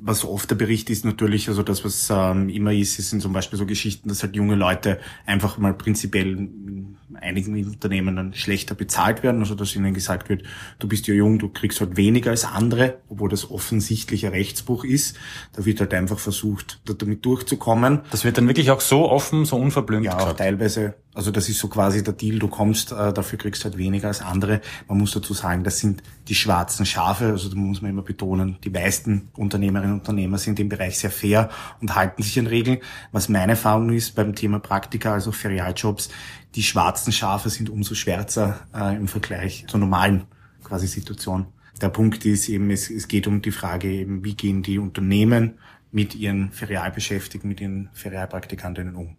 Was 0.04 0.26
oft 0.26 0.50
der 0.50 0.56
Bericht 0.56 0.90
ist 0.90 1.06
natürlich, 1.06 1.48
also 1.48 1.62
das, 1.62 1.86
was 1.86 2.10
ähm, 2.10 2.50
immer 2.50 2.74
ist, 2.74 2.96
sind 2.98 3.22
zum 3.22 3.34
Beispiel 3.34 3.60
so 3.60 3.66
Geschichten, 3.66 4.10
dass 4.10 4.24
halt 4.24 4.36
junge 4.36 4.56
Leute 4.56 5.00
einfach 5.26 5.58
mal 5.60 5.74
prinzipiell 5.74 6.38
in 6.38 6.98
einigen 7.22 7.54
Unternehmen 7.66 8.16
dann 8.16 8.34
schlechter 8.34 8.74
bezahlt 8.74 9.24
werden, 9.24 9.42
also 9.42 9.56
dass 9.56 9.76
ihnen 9.76 9.94
gesagt 9.94 10.30
wird, 10.30 10.44
du 10.80 10.88
bist 10.88 11.08
ja 11.08 11.14
jung, 11.14 11.40
du 11.40 11.50
kriegst 11.50 11.80
halt 11.82 11.98
weniger 11.98 12.32
als 12.32 12.46
andere, 12.46 12.98
obwohl 13.10 13.30
das 13.30 13.50
offensichtlicher 13.50 14.32
Rechtsbruch 14.32 14.84
ist. 14.84 15.18
Da 15.54 15.66
wird 15.66 15.80
halt 15.80 15.94
einfach 15.94 16.20
versucht, 16.20 16.82
damit 16.86 17.24
durchzukommen. 17.26 18.02
Das 18.12 18.24
wird 18.24 18.38
dann 18.38 18.48
wirklich 18.48 18.72
auch 18.72 18.82
so 18.82 19.10
offen, 19.10 19.46
so 19.46 19.58
unverblümt 19.58 20.06
Ja, 20.06 20.18
auch 20.18 20.34
teilweise 20.34 20.96
also 21.14 21.32
das 21.32 21.50
ist 21.50 21.60
so 21.60 21.68
quasi 21.68 22.04
der 22.04 22.14
Deal, 22.14 22.40
du 22.40 22.48
kommst, 22.48 22.92
äh, 22.92 23.12
dafür 23.12 23.38
kriegst 23.38 23.66
halt 23.66 23.78
weniger 23.78 24.08
als 24.08 24.22
andere. 24.22 24.62
Man 24.88 24.98
muss 24.98 25.12
dazu 25.12 25.34
sagen, 25.34 25.64
das 25.64 25.80
sind 25.80 26.02
die 26.28 26.36
schwarzen 26.36 26.86
Schafe, 26.86 27.26
also 27.26 27.50
da 27.50 27.56
muss 27.56 27.82
man 27.82 27.92
immer 27.92 28.02
betonen, 28.02 28.58
die 28.64 28.70
meisten 28.70 29.30
Unternehmerinnen 29.36 29.91
und 29.92 30.00
Unternehmer 30.00 30.38
sind 30.38 30.60
im 30.60 30.70
Bereich 30.70 30.98
sehr 30.98 31.12
fair 31.12 31.50
und 31.82 31.96
halten 31.96 32.24
sich 32.24 32.40
an 32.40 32.48
Regeln. 32.48 32.80
Was 33.12 33.30
meine 33.30 33.54
Erfahrung 33.54 33.92
ist 33.92 34.16
beim 34.16 34.36
Thema 34.36 34.60
Praktika, 34.60 35.14
also 35.14 35.32
Ferialjobs, 35.32 36.10
die 36.56 36.64
schwarzen 36.64 37.14
Schafe 37.14 37.50
sind 37.50 37.70
umso 37.70 37.96
schwärzer 37.96 38.60
äh, 38.74 38.96
im 38.96 39.08
Vergleich 39.08 39.66
zur 39.68 39.80
normalen 39.80 40.24
quasi 40.64 40.88
Situation. 40.88 41.48
Der 41.82 41.90
Punkt 41.90 42.26
ist 42.26 42.50
eben, 42.50 42.70
es, 42.70 42.90
es 42.90 43.08
geht 43.08 43.28
um 43.28 43.42
die 43.42 43.52
Frage 43.52 43.90
eben, 43.92 44.24
wie 44.24 44.36
gehen 44.36 44.62
die 44.62 44.78
Unternehmen 44.78 45.58
mit 45.92 46.16
ihren 46.16 46.52
Ferialbeschäftigten, 46.52 47.50
mit 47.50 47.60
ihren 47.60 47.90
Ferialpraktikantinnen 47.94 48.96
um. 48.96 49.18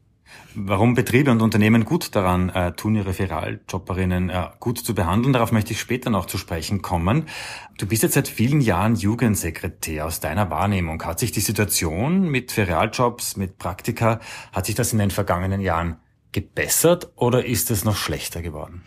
Warum 0.54 0.94
Betriebe 0.94 1.30
und 1.30 1.40
Unternehmen 1.40 1.84
gut 1.84 2.14
daran 2.14 2.50
äh, 2.50 2.72
tun, 2.72 2.94
ihre 2.94 3.14
Ferialjobberinnen 3.14 4.28
äh, 4.28 4.48
gut 4.60 4.78
zu 4.78 4.94
behandeln, 4.94 5.32
darauf 5.32 5.50
möchte 5.50 5.72
ich 5.72 5.80
später 5.80 6.10
noch 6.10 6.26
zu 6.26 6.36
sprechen 6.36 6.82
kommen. 6.82 7.26
Du 7.78 7.86
bist 7.86 8.02
jetzt 8.02 8.14
seit 8.14 8.28
vielen 8.28 8.60
Jahren 8.60 8.94
Jugendsekretär. 8.94 10.04
Aus 10.04 10.20
deiner 10.20 10.50
Wahrnehmung 10.50 11.02
hat 11.04 11.20
sich 11.20 11.32
die 11.32 11.40
Situation 11.40 12.28
mit 12.28 12.52
Ferialjobs, 12.52 13.36
mit 13.36 13.56
Praktika, 13.56 14.20
hat 14.52 14.66
sich 14.66 14.74
das 14.74 14.92
in 14.92 14.98
den 14.98 15.10
vergangenen 15.10 15.60
Jahren 15.60 15.96
gebessert 16.32 17.12
oder 17.16 17.44
ist 17.46 17.70
es 17.70 17.84
noch 17.84 17.96
schlechter 17.96 18.42
geworden? 18.42 18.82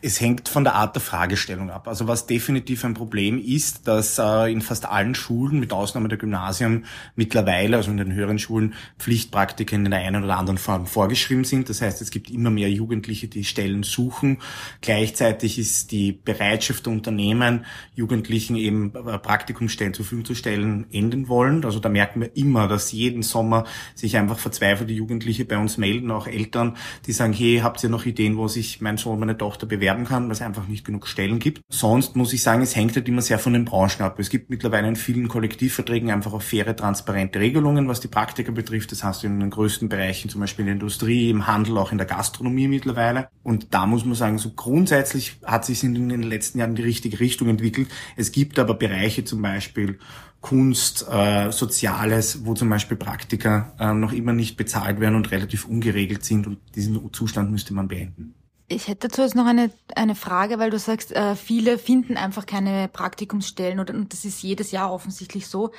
Es 0.00 0.20
hängt 0.20 0.48
von 0.48 0.62
der 0.62 0.76
Art 0.76 0.94
der 0.94 1.02
Fragestellung 1.02 1.70
ab. 1.70 1.88
Also 1.88 2.06
was 2.06 2.26
definitiv 2.26 2.84
ein 2.84 2.94
Problem 2.94 3.36
ist, 3.36 3.88
dass 3.88 4.16
äh, 4.18 4.52
in 4.52 4.60
fast 4.60 4.86
allen 4.86 5.16
Schulen, 5.16 5.58
mit 5.58 5.72
Ausnahme 5.72 6.06
der 6.06 6.18
Gymnasien, 6.18 6.84
mittlerweile, 7.16 7.78
also 7.78 7.90
in 7.90 7.96
den 7.96 8.12
höheren 8.12 8.38
Schulen, 8.38 8.74
Pflichtpraktika 9.00 9.74
in 9.74 9.90
der 9.90 9.98
einen 9.98 10.22
oder 10.22 10.38
anderen 10.38 10.58
Form 10.58 10.86
vorgeschrieben 10.86 11.42
sind. 11.42 11.68
Das 11.68 11.82
heißt, 11.82 12.00
es 12.00 12.12
gibt 12.12 12.30
immer 12.30 12.50
mehr 12.50 12.70
Jugendliche, 12.70 13.26
die 13.26 13.42
Stellen 13.42 13.82
suchen. 13.82 14.38
Gleichzeitig 14.82 15.58
ist 15.58 15.90
die 15.90 16.12
Bereitschaft 16.12 16.86
der 16.86 16.92
Unternehmen, 16.92 17.64
Jugendlichen 17.96 18.54
eben 18.54 18.94
äh, 18.94 19.18
Praktikumsstellen 19.18 19.94
zur 19.94 20.04
Verfügung 20.04 20.26
zu 20.26 20.36
stellen, 20.36 20.86
enden 20.92 21.26
wollen. 21.26 21.64
Also 21.64 21.80
da 21.80 21.88
merken 21.88 22.20
wir 22.20 22.36
immer, 22.36 22.68
dass 22.68 22.92
jeden 22.92 23.24
Sommer 23.24 23.64
sich 23.96 24.16
einfach 24.16 24.38
verzweifelte 24.38 24.92
Jugendliche 24.92 25.44
bei 25.44 25.58
uns 25.58 25.76
melden, 25.76 26.12
auch 26.12 26.28
Eltern, 26.28 26.76
die 27.06 27.12
sagen, 27.12 27.32
hey, 27.32 27.62
habt 27.64 27.82
ihr 27.82 27.90
noch 27.90 28.06
Ideen, 28.06 28.36
wo 28.36 28.46
sich 28.46 28.80
mein 28.80 28.96
Sohn, 28.96 29.18
meine 29.18 29.36
Tochter 29.36 29.66
bewerben 29.66 29.87
bewerben 29.88 30.04
kann, 30.04 30.24
weil 30.24 30.32
es 30.32 30.42
einfach 30.42 30.68
nicht 30.68 30.84
genug 30.84 31.06
Stellen 31.06 31.38
gibt. 31.38 31.62
Sonst 31.68 32.14
muss 32.14 32.32
ich 32.32 32.42
sagen, 32.42 32.62
es 32.62 32.76
hängt 32.76 32.94
halt 32.94 33.08
immer 33.08 33.22
sehr 33.22 33.38
von 33.38 33.54
den 33.54 33.64
Branchen 33.64 34.02
ab. 34.02 34.18
Es 34.18 34.28
gibt 34.28 34.50
mittlerweile 34.50 34.86
in 34.88 34.96
vielen 34.96 35.28
Kollektivverträgen 35.28 36.10
einfach 36.10 36.32
auch 36.32 36.42
faire, 36.42 36.76
transparente 36.76 37.40
Regelungen, 37.40 37.88
was 37.88 38.00
die 38.00 38.08
Praktika 38.08 38.52
betrifft. 38.52 38.92
Das 38.92 39.02
hast 39.02 39.22
du 39.22 39.26
in 39.26 39.40
den 39.40 39.50
größten 39.50 39.88
Bereichen, 39.88 40.28
zum 40.28 40.40
Beispiel 40.40 40.64
in 40.64 40.66
der 40.66 40.74
Industrie, 40.74 41.30
im 41.30 41.46
Handel, 41.46 41.78
auch 41.78 41.90
in 41.92 41.98
der 41.98 42.06
Gastronomie 42.06 42.68
mittlerweile. 42.68 43.28
Und 43.42 43.72
da 43.72 43.86
muss 43.86 44.04
man 44.04 44.14
sagen, 44.14 44.38
so 44.38 44.50
grundsätzlich 44.50 45.38
hat 45.44 45.64
sich 45.64 45.82
in 45.82 45.94
den 45.94 46.22
letzten 46.22 46.58
Jahren 46.58 46.74
die 46.74 46.82
richtige 46.82 47.20
Richtung 47.20 47.48
entwickelt. 47.48 47.88
Es 48.16 48.32
gibt 48.32 48.58
aber 48.58 48.74
Bereiche 48.74 49.24
zum 49.24 49.40
Beispiel, 49.40 49.98
Kunst, 50.40 51.04
äh, 51.10 51.50
Soziales, 51.50 52.44
wo 52.44 52.54
zum 52.54 52.70
Beispiel 52.70 52.96
Praktika 52.96 53.72
äh, 53.80 53.92
noch 53.92 54.12
immer 54.12 54.32
nicht 54.32 54.56
bezahlt 54.56 55.00
werden 55.00 55.16
und 55.16 55.32
relativ 55.32 55.64
ungeregelt 55.64 56.24
sind 56.24 56.46
und 56.46 56.58
diesen 56.76 57.12
Zustand 57.12 57.50
müsste 57.50 57.74
man 57.74 57.88
beenden. 57.88 58.34
Ich 58.70 58.86
hätte 58.86 59.08
dazu 59.08 59.22
jetzt 59.22 59.34
noch 59.34 59.46
eine, 59.46 59.70
eine 59.96 60.14
Frage, 60.14 60.58
weil 60.58 60.70
du 60.70 60.78
sagst, 60.78 61.12
äh, 61.12 61.36
viele 61.36 61.78
finden 61.78 62.18
einfach 62.18 62.44
keine 62.44 62.88
Praktikumsstellen 62.88 63.80
oder, 63.80 63.94
und 63.94 64.12
das 64.12 64.26
ist 64.26 64.42
jedes 64.42 64.72
Jahr 64.72 64.92
offensichtlich 64.92 65.46
so. 65.46 65.72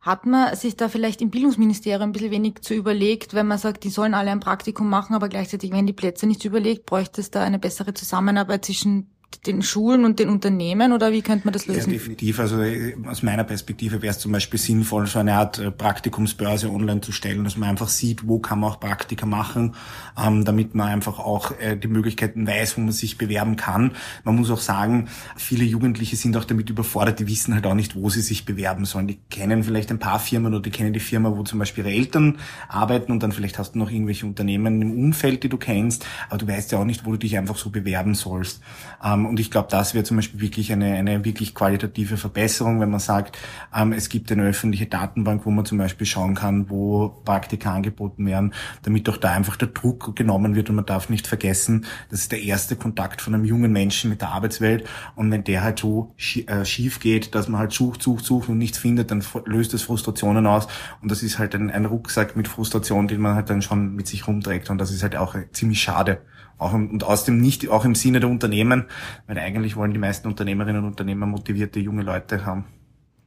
Hat 0.00 0.24
man 0.24 0.56
sich 0.56 0.76
da 0.76 0.88
vielleicht 0.88 1.20
im 1.20 1.30
Bildungsministerium 1.30 2.02
ein 2.02 2.12
bisschen 2.12 2.30
wenig 2.30 2.62
zu 2.62 2.74
überlegt, 2.74 3.34
wenn 3.34 3.46
man 3.46 3.58
sagt, 3.58 3.84
die 3.84 3.90
sollen 3.90 4.14
alle 4.14 4.30
ein 4.30 4.40
Praktikum 4.40 4.88
machen, 4.88 5.14
aber 5.14 5.28
gleichzeitig 5.28 5.70
werden 5.72 5.86
die 5.86 5.92
Plätze 5.92 6.26
nicht 6.26 6.44
überlegt, 6.44 6.86
bräuchte 6.86 7.20
es 7.20 7.30
da 7.30 7.42
eine 7.42 7.58
bessere 7.58 7.92
Zusammenarbeit 7.94 8.64
zwischen 8.64 9.13
den 9.46 9.62
Schulen 9.62 10.04
und 10.04 10.18
den 10.18 10.28
Unternehmen 10.28 10.92
oder 10.92 11.12
wie 11.12 11.22
könnte 11.22 11.46
man 11.46 11.52
das 11.52 11.66
lösen? 11.66 11.90
Ja, 11.90 11.98
definitiv. 11.98 12.40
Also 12.40 12.60
äh, 12.60 12.96
aus 13.06 13.22
meiner 13.22 13.44
Perspektive 13.44 14.02
wäre 14.02 14.12
es 14.12 14.18
zum 14.18 14.32
Beispiel 14.32 14.58
sinnvoll, 14.58 15.06
so 15.06 15.18
eine 15.18 15.34
Art 15.34 15.58
äh, 15.58 15.70
Praktikumsbörse 15.70 16.70
online 16.70 17.00
zu 17.00 17.12
stellen, 17.12 17.44
dass 17.44 17.56
man 17.56 17.68
einfach 17.68 17.88
sieht, 17.88 18.26
wo 18.26 18.38
kann 18.38 18.60
man 18.60 18.70
auch 18.70 18.80
Praktika 18.80 19.26
machen, 19.26 19.74
ähm, 20.22 20.44
damit 20.44 20.74
man 20.74 20.88
einfach 20.88 21.18
auch 21.18 21.52
äh, 21.58 21.76
die 21.76 21.88
Möglichkeiten 21.88 22.46
weiß, 22.46 22.76
wo 22.76 22.82
man 22.82 22.92
sich 22.92 23.18
bewerben 23.18 23.56
kann. 23.56 23.92
Man 24.24 24.36
muss 24.36 24.50
auch 24.50 24.60
sagen, 24.60 25.08
viele 25.36 25.64
Jugendliche 25.64 26.16
sind 26.16 26.36
auch 26.36 26.44
damit 26.44 26.70
überfordert, 26.70 27.20
die 27.20 27.28
wissen 27.28 27.54
halt 27.54 27.66
auch 27.66 27.74
nicht, 27.74 27.94
wo 27.96 28.10
sie 28.10 28.20
sich 28.20 28.44
bewerben 28.44 28.84
sollen. 28.84 29.06
Die 29.06 29.18
kennen 29.30 29.62
vielleicht 29.64 29.90
ein 29.90 29.98
paar 29.98 30.18
Firmen 30.18 30.52
oder 30.54 30.62
die 30.62 30.70
kennen 30.70 30.92
die 30.92 31.00
Firma, 31.00 31.36
wo 31.36 31.42
zum 31.42 31.58
Beispiel 31.58 31.84
ihre 31.84 31.94
Eltern 31.94 32.38
arbeiten 32.68 33.12
und 33.12 33.22
dann 33.22 33.32
vielleicht 33.32 33.58
hast 33.58 33.74
du 33.74 33.78
noch 33.78 33.90
irgendwelche 33.90 34.26
Unternehmen 34.26 34.80
im 34.82 34.90
Umfeld, 34.92 35.42
die 35.42 35.48
du 35.48 35.56
kennst, 35.56 36.06
aber 36.28 36.38
du 36.38 36.48
weißt 36.48 36.72
ja 36.72 36.78
auch 36.78 36.84
nicht, 36.84 37.04
wo 37.06 37.12
du 37.12 37.18
dich 37.18 37.36
einfach 37.38 37.56
so 37.56 37.70
bewerben 37.70 38.14
sollst. 38.14 38.60
Ähm, 39.02 39.23
und 39.26 39.40
ich 39.40 39.50
glaube, 39.50 39.68
das 39.70 39.94
wäre 39.94 40.04
zum 40.04 40.16
Beispiel 40.16 40.40
wirklich 40.40 40.72
eine, 40.72 40.94
eine 40.94 41.24
wirklich 41.24 41.54
qualitative 41.54 42.16
Verbesserung, 42.16 42.80
wenn 42.80 42.90
man 42.90 43.00
sagt, 43.00 43.38
ähm, 43.74 43.92
es 43.92 44.08
gibt 44.08 44.30
eine 44.32 44.44
öffentliche 44.44 44.86
Datenbank, 44.86 45.46
wo 45.46 45.50
man 45.50 45.64
zum 45.64 45.78
Beispiel 45.78 46.06
schauen 46.06 46.34
kann, 46.34 46.70
wo 46.70 47.08
Praktika 47.24 47.74
angeboten 47.74 48.26
werden, 48.26 48.54
damit 48.82 49.08
auch 49.08 49.16
da 49.16 49.32
einfach 49.32 49.56
der 49.56 49.68
Druck 49.68 50.16
genommen 50.16 50.54
wird 50.54 50.70
und 50.70 50.76
man 50.76 50.86
darf 50.86 51.08
nicht 51.08 51.26
vergessen, 51.26 51.86
das 52.10 52.20
ist 52.20 52.32
der 52.32 52.42
erste 52.42 52.76
Kontakt 52.76 53.20
von 53.20 53.34
einem 53.34 53.44
jungen 53.44 53.72
Menschen 53.72 54.10
mit 54.10 54.20
der 54.20 54.28
Arbeitswelt. 54.30 54.86
Und 55.16 55.30
wenn 55.30 55.44
der 55.44 55.62
halt 55.62 55.78
so 55.78 56.14
äh, 56.46 56.64
schief 56.64 57.00
geht, 57.00 57.34
dass 57.34 57.48
man 57.48 57.60
halt 57.60 57.72
sucht, 57.72 58.02
sucht, 58.02 58.24
sucht 58.24 58.48
und 58.48 58.58
nichts 58.58 58.78
findet, 58.78 59.10
dann 59.10 59.24
löst 59.46 59.74
das 59.74 59.82
Frustrationen 59.82 60.46
aus. 60.46 60.68
Und 61.02 61.10
das 61.10 61.22
ist 61.22 61.38
halt 61.38 61.54
ein, 61.54 61.70
ein 61.70 61.84
Rucksack 61.84 62.36
mit 62.36 62.48
Frustration, 62.48 63.08
den 63.08 63.20
man 63.20 63.34
halt 63.34 63.50
dann 63.50 63.62
schon 63.62 63.94
mit 63.94 64.06
sich 64.06 64.26
rumträgt. 64.26 64.70
Und 64.70 64.78
das 64.78 64.90
ist 64.90 65.02
halt 65.02 65.16
auch 65.16 65.34
ziemlich 65.52 65.82
schade. 65.82 66.20
Auch 66.56 66.72
und 66.72 67.02
aus 67.02 67.24
dem 67.24 67.40
nicht 67.40 67.68
auch 67.68 67.84
im 67.84 67.96
Sinne 67.96 68.20
der 68.20 68.28
Unternehmen, 68.28 68.84
weil 69.26 69.38
eigentlich 69.38 69.76
wollen 69.76 69.92
die 69.92 69.98
meisten 69.98 70.28
Unternehmerinnen 70.28 70.82
und 70.82 70.90
Unternehmer 70.90 71.26
motivierte 71.26 71.80
junge 71.80 72.02
Leute 72.02 72.44
haben. 72.46 72.64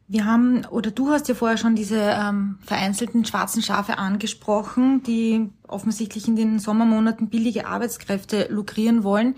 Wir 0.09 0.23
haben, 0.23 0.65
oder 0.65 0.89
du 0.89 1.09
hast 1.09 1.27
ja 1.27 1.35
vorher 1.35 1.57
schon 1.57 1.75
diese 1.75 1.99
ähm, 1.99 2.59
vereinzelten 2.61 3.25
schwarzen 3.25 3.61
Schafe 3.61 3.97
angesprochen, 3.97 5.03
die 5.03 5.49
offensichtlich 5.67 6.29
in 6.29 6.37
den 6.37 6.59
Sommermonaten 6.59 7.29
billige 7.29 7.67
Arbeitskräfte 7.67 8.47
lukrieren 8.49 9.03
wollen. 9.03 9.35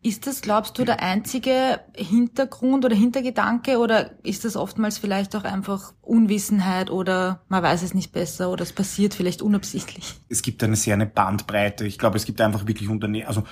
Ist 0.00 0.26
das, 0.26 0.40
glaubst 0.40 0.78
du, 0.78 0.84
der 0.84 1.02
einzige 1.02 1.80
Hintergrund 1.94 2.84
oder 2.84 2.96
Hintergedanke 2.96 3.78
oder 3.78 4.12
ist 4.24 4.44
das 4.46 4.56
oftmals 4.56 4.96
vielleicht 4.96 5.36
auch 5.36 5.44
einfach 5.44 5.92
Unwissenheit 6.00 6.88
oder 6.88 7.42
man 7.48 7.62
weiß 7.62 7.82
es 7.82 7.94
nicht 7.94 8.12
besser 8.12 8.50
oder 8.50 8.62
es 8.62 8.72
passiert 8.72 9.12
vielleicht 9.12 9.42
unabsichtlich? 9.42 10.14
Es 10.28 10.40
gibt 10.40 10.62
eine 10.62 10.76
sehr 10.76 10.94
eine 10.94 11.06
Bandbreite. 11.06 11.84
Ich 11.84 11.98
glaube, 11.98 12.16
es 12.16 12.24
gibt 12.24 12.40
einfach 12.40 12.66
wirklich 12.66 12.88
Unternehmen, 12.88 13.26
also 13.26 13.42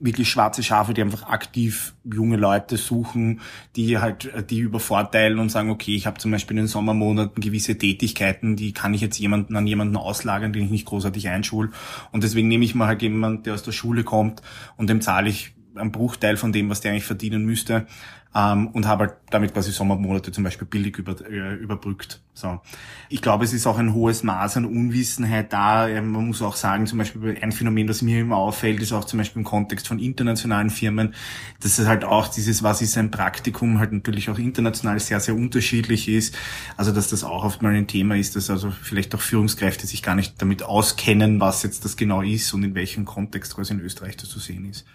wirklich 0.00 0.30
schwarze 0.30 0.62
Schafe, 0.62 0.94
die 0.94 1.02
einfach 1.02 1.24
aktiv 1.24 1.94
junge 2.04 2.36
Leute 2.36 2.78
suchen, 2.78 3.40
die 3.76 3.98
halt 3.98 4.30
die 4.50 4.58
übervorteilen 4.58 5.38
und 5.38 5.50
sagen, 5.50 5.70
okay, 5.70 5.94
ich 5.94 6.06
habe 6.06 6.18
zum 6.18 6.30
Beispiel 6.30 6.56
in 6.56 6.64
den 6.64 6.68
Sommermonaten 6.68 7.40
gewisse 7.42 7.76
Tätigkeiten, 7.76 8.56
die 8.56 8.72
kann 8.72 8.94
ich 8.94 9.02
jetzt 9.02 9.18
jemanden 9.18 9.56
an 9.56 9.66
jemanden 9.66 9.96
auslagern, 9.96 10.52
den 10.52 10.64
ich 10.64 10.70
nicht 10.70 10.86
großartig 10.86 11.28
einschul. 11.28 11.70
Und 12.12 12.24
deswegen 12.24 12.48
nehme 12.48 12.64
ich 12.64 12.74
mal 12.74 12.88
halt 12.88 13.02
jemanden, 13.02 13.42
der 13.42 13.54
aus 13.54 13.62
der 13.62 13.72
Schule 13.72 14.02
kommt 14.02 14.42
und 14.76 14.88
dem 14.88 15.02
zahle 15.02 15.28
ich 15.28 15.52
ein 15.74 15.92
Bruchteil 15.92 16.36
von 16.36 16.52
dem, 16.52 16.68
was 16.68 16.80
der 16.80 16.92
eigentlich 16.92 17.04
verdienen 17.04 17.44
müsste, 17.44 17.86
ähm, 18.34 18.68
und 18.68 18.86
habe 18.86 19.06
halt 19.06 19.16
damit 19.30 19.52
quasi 19.52 19.72
Sommermonate 19.72 20.30
zum 20.30 20.44
Beispiel 20.44 20.66
billig 20.66 20.98
über, 20.98 21.16
äh, 21.28 21.54
überbrückt. 21.54 22.20
So. 22.32 22.60
Ich 23.08 23.22
glaube, 23.22 23.44
es 23.44 23.52
ist 23.52 23.66
auch 23.66 23.78
ein 23.78 23.92
hohes 23.92 24.22
Maß 24.22 24.56
an 24.56 24.66
Unwissenheit 24.66 25.52
da. 25.52 25.88
Ähm, 25.88 26.12
man 26.12 26.28
muss 26.28 26.40
auch 26.40 26.54
sagen, 26.54 26.86
zum 26.86 26.98
Beispiel 26.98 27.36
ein 27.40 27.50
Phänomen, 27.50 27.88
das 27.88 28.02
mir 28.02 28.20
immer 28.20 28.36
auffällt, 28.36 28.80
ist 28.80 28.92
auch 28.92 29.04
zum 29.04 29.18
Beispiel 29.18 29.40
im 29.40 29.44
Kontext 29.44 29.88
von 29.88 29.98
internationalen 29.98 30.70
Firmen, 30.70 31.14
dass 31.60 31.78
es 31.78 31.88
halt 31.88 32.04
auch 32.04 32.28
dieses, 32.28 32.62
was 32.62 32.82
ist 32.82 32.96
ein 32.96 33.10
Praktikum, 33.10 33.80
halt 33.80 33.92
natürlich 33.92 34.30
auch 34.30 34.38
international 34.38 35.00
sehr, 35.00 35.18
sehr 35.18 35.34
unterschiedlich 35.34 36.08
ist. 36.08 36.36
Also, 36.76 36.92
dass 36.92 37.08
das 37.08 37.24
auch 37.24 37.44
oft 37.44 37.62
mal 37.62 37.74
ein 37.74 37.88
Thema 37.88 38.16
ist, 38.16 38.36
dass 38.36 38.48
also 38.48 38.70
vielleicht 38.70 39.12
auch 39.16 39.20
Führungskräfte 39.20 39.88
sich 39.88 40.04
gar 40.04 40.14
nicht 40.14 40.40
damit 40.40 40.62
auskennen, 40.62 41.40
was 41.40 41.64
jetzt 41.64 41.84
das 41.84 41.96
genau 41.96 42.22
ist 42.22 42.54
und 42.54 42.62
in 42.62 42.76
welchem 42.76 43.04
Kontext 43.04 43.56
quasi 43.56 43.74
in 43.74 43.80
Österreich 43.80 44.16
das 44.16 44.28
zu 44.28 44.38
sehen 44.38 44.66
ist. 44.66 44.86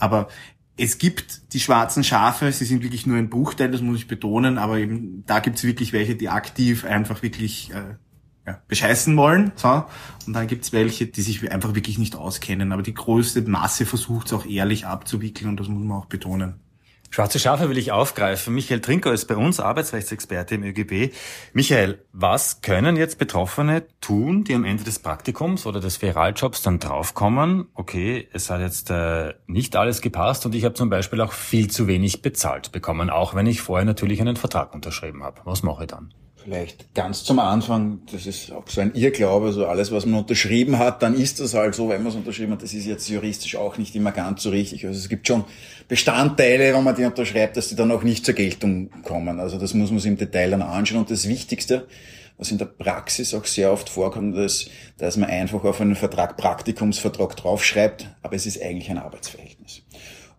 Aber 0.00 0.28
es 0.76 0.98
gibt 0.98 1.52
die 1.52 1.60
schwarzen 1.60 2.02
Schafe, 2.02 2.50
sie 2.52 2.64
sind 2.64 2.82
wirklich 2.82 3.06
nur 3.06 3.18
ein 3.18 3.30
Bruchteil, 3.30 3.70
das 3.70 3.82
muss 3.82 3.98
ich 3.98 4.08
betonen, 4.08 4.58
aber 4.58 4.78
eben 4.78 5.24
da 5.26 5.40
gibt 5.40 5.58
es 5.58 5.64
wirklich 5.64 5.92
welche, 5.92 6.16
die 6.16 6.30
aktiv 6.30 6.84
einfach 6.84 7.22
wirklich 7.22 7.70
äh, 7.72 7.96
ja, 8.46 8.62
bescheißen 8.66 9.16
wollen. 9.16 9.52
So. 9.56 9.84
Und 10.26 10.32
dann 10.32 10.46
gibt 10.46 10.64
es 10.64 10.72
welche, 10.72 11.06
die 11.06 11.20
sich 11.20 11.50
einfach 11.52 11.74
wirklich 11.74 11.98
nicht 11.98 12.16
auskennen. 12.16 12.72
Aber 12.72 12.82
die 12.82 12.94
größte 12.94 13.42
Masse 13.42 13.84
versucht 13.84 14.28
es 14.28 14.32
auch 14.32 14.46
ehrlich 14.46 14.86
abzuwickeln 14.86 15.50
und 15.50 15.60
das 15.60 15.68
muss 15.68 15.84
man 15.84 15.98
auch 15.98 16.06
betonen. 16.06 16.54
Schwarze 17.12 17.40
Schafe 17.40 17.68
will 17.68 17.76
ich 17.76 17.90
aufgreifen. 17.90 18.54
Michael 18.54 18.80
Trinker 18.80 19.12
ist 19.12 19.26
bei 19.26 19.36
uns 19.36 19.58
Arbeitsrechtsexperte 19.58 20.54
im 20.54 20.62
ÖGB. 20.62 21.12
Michael, 21.52 21.98
was 22.12 22.60
können 22.62 22.96
jetzt 22.96 23.18
Betroffene 23.18 23.82
tun, 24.00 24.44
die 24.44 24.54
am 24.54 24.64
Ende 24.64 24.84
des 24.84 25.00
Praktikums 25.00 25.66
oder 25.66 25.80
des 25.80 25.96
Ferialjobs 25.96 26.62
dann 26.62 26.78
draufkommen? 26.78 27.66
Okay, 27.74 28.28
es 28.32 28.48
hat 28.48 28.60
jetzt 28.60 28.90
äh, 28.90 29.34
nicht 29.48 29.74
alles 29.74 30.02
gepasst 30.02 30.46
und 30.46 30.54
ich 30.54 30.64
habe 30.64 30.74
zum 30.74 30.88
Beispiel 30.88 31.20
auch 31.20 31.32
viel 31.32 31.68
zu 31.68 31.88
wenig 31.88 32.22
bezahlt 32.22 32.70
bekommen, 32.70 33.10
auch 33.10 33.34
wenn 33.34 33.46
ich 33.46 33.60
vorher 33.60 33.84
natürlich 33.84 34.20
einen 34.20 34.36
Vertrag 34.36 34.72
unterschrieben 34.72 35.24
habe. 35.24 35.40
Was 35.44 35.64
mache 35.64 35.82
ich 35.82 35.88
dann? 35.88 36.14
Vielleicht 36.42 36.94
ganz 36.94 37.22
zum 37.24 37.38
Anfang, 37.38 38.00
das 38.10 38.26
ist 38.26 38.50
auch 38.50 38.66
so 38.66 38.80
ein 38.80 38.94
Irrglaube, 38.94 39.52
so 39.52 39.66
alles, 39.66 39.92
was 39.92 40.06
man 40.06 40.20
unterschrieben 40.20 40.78
hat, 40.78 41.02
dann 41.02 41.14
ist 41.14 41.38
das 41.38 41.52
halt 41.52 41.74
so, 41.74 41.90
wenn 41.90 42.02
man 42.02 42.12
es 42.12 42.16
unterschrieben 42.16 42.52
hat, 42.52 42.62
das 42.62 42.72
ist 42.72 42.86
jetzt 42.86 43.08
juristisch 43.08 43.56
auch 43.56 43.76
nicht 43.76 43.94
immer 43.94 44.10
ganz 44.12 44.42
so 44.42 44.50
richtig. 44.50 44.86
Also 44.86 44.98
es 44.98 45.10
gibt 45.10 45.26
schon 45.26 45.44
Bestandteile, 45.86 46.74
wenn 46.74 46.82
man 46.82 46.94
die 46.94 47.04
unterschreibt, 47.04 47.58
dass 47.58 47.68
die 47.68 47.76
dann 47.76 47.90
auch 47.90 48.02
nicht 48.02 48.24
zur 48.24 48.34
Geltung 48.34 48.90
kommen. 49.02 49.38
Also 49.38 49.58
das 49.58 49.74
muss 49.74 49.90
man 49.90 49.98
sich 49.98 50.10
im 50.10 50.16
Detail 50.16 50.50
dann 50.50 50.62
anschauen. 50.62 51.00
Und 51.00 51.10
das 51.10 51.28
Wichtigste, 51.28 51.86
was 52.38 52.50
in 52.50 52.56
der 52.56 52.66
Praxis 52.66 53.34
auch 53.34 53.44
sehr 53.44 53.70
oft 53.70 53.90
vorkommt, 53.90 54.34
ist, 54.38 54.70
dass 54.96 55.18
man 55.18 55.28
einfach 55.28 55.62
auf 55.64 55.78
einen 55.80 55.94
Vertrag 55.94 56.38
Praktikumsvertrag 56.38 57.36
draufschreibt, 57.36 58.08
aber 58.22 58.34
es 58.34 58.46
ist 58.46 58.62
eigentlich 58.62 58.90
ein 58.90 58.98
Arbeitsverhältnis. 58.98 59.59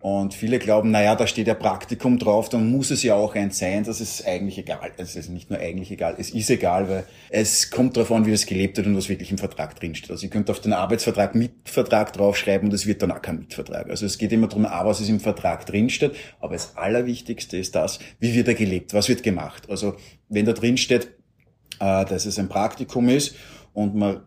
Und 0.02 0.34
viele 0.34 0.58
glauben, 0.58 0.90
naja, 0.90 1.14
da 1.14 1.28
steht 1.28 1.46
ja 1.46 1.54
Praktikum 1.54 2.18
drauf, 2.18 2.48
dann 2.48 2.72
muss 2.72 2.90
es 2.90 3.04
ja 3.04 3.14
auch 3.14 3.36
eins 3.36 3.60
sein. 3.60 3.84
Das 3.84 4.00
ist 4.00 4.26
eigentlich 4.26 4.58
egal. 4.58 4.90
Es 4.96 5.14
ist 5.14 5.30
nicht 5.30 5.48
nur 5.48 5.60
eigentlich 5.60 5.92
egal, 5.92 6.16
es 6.18 6.30
ist 6.30 6.50
egal, 6.50 6.88
weil 6.88 7.04
es 7.30 7.70
kommt 7.70 7.96
darauf 7.96 8.10
an, 8.10 8.26
wie 8.26 8.32
es 8.32 8.46
gelebt 8.46 8.76
wird 8.78 8.88
und 8.88 8.96
was 8.96 9.08
wirklich 9.08 9.30
im 9.30 9.38
Vertrag 9.38 9.78
drinsteht. 9.78 10.10
Also 10.10 10.24
ihr 10.24 10.30
könnt 10.30 10.50
auf 10.50 10.58
den 10.58 10.72
Arbeitsvertrag 10.72 11.36
Mitvertrag 11.36 12.12
draufschreiben 12.14 12.68
und 12.68 12.74
es 12.74 12.84
wird 12.84 13.00
dann 13.00 13.12
auch 13.12 13.22
kein 13.22 13.38
Mitvertrag. 13.38 13.90
Also 13.90 14.04
es 14.04 14.18
geht 14.18 14.32
immer 14.32 14.48
darum, 14.48 14.66
A, 14.66 14.84
was 14.84 15.00
ist 15.00 15.08
im 15.08 15.20
Vertrag 15.20 15.66
drinsteht, 15.66 16.16
aber 16.40 16.54
das 16.54 16.76
Allerwichtigste 16.76 17.56
ist 17.56 17.76
das, 17.76 18.00
wie 18.18 18.34
wird 18.34 18.48
er 18.48 18.54
gelebt, 18.54 18.94
was 18.94 19.08
wird 19.08 19.22
gemacht. 19.22 19.70
Also 19.70 19.94
wenn 20.28 20.46
da 20.46 20.52
drinsteht, 20.52 21.12
äh, 21.78 22.04
dass 22.06 22.26
es 22.26 22.40
ein 22.40 22.48
Praktikum 22.48 23.08
ist 23.08 23.36
und 23.72 23.94
man 23.94 24.22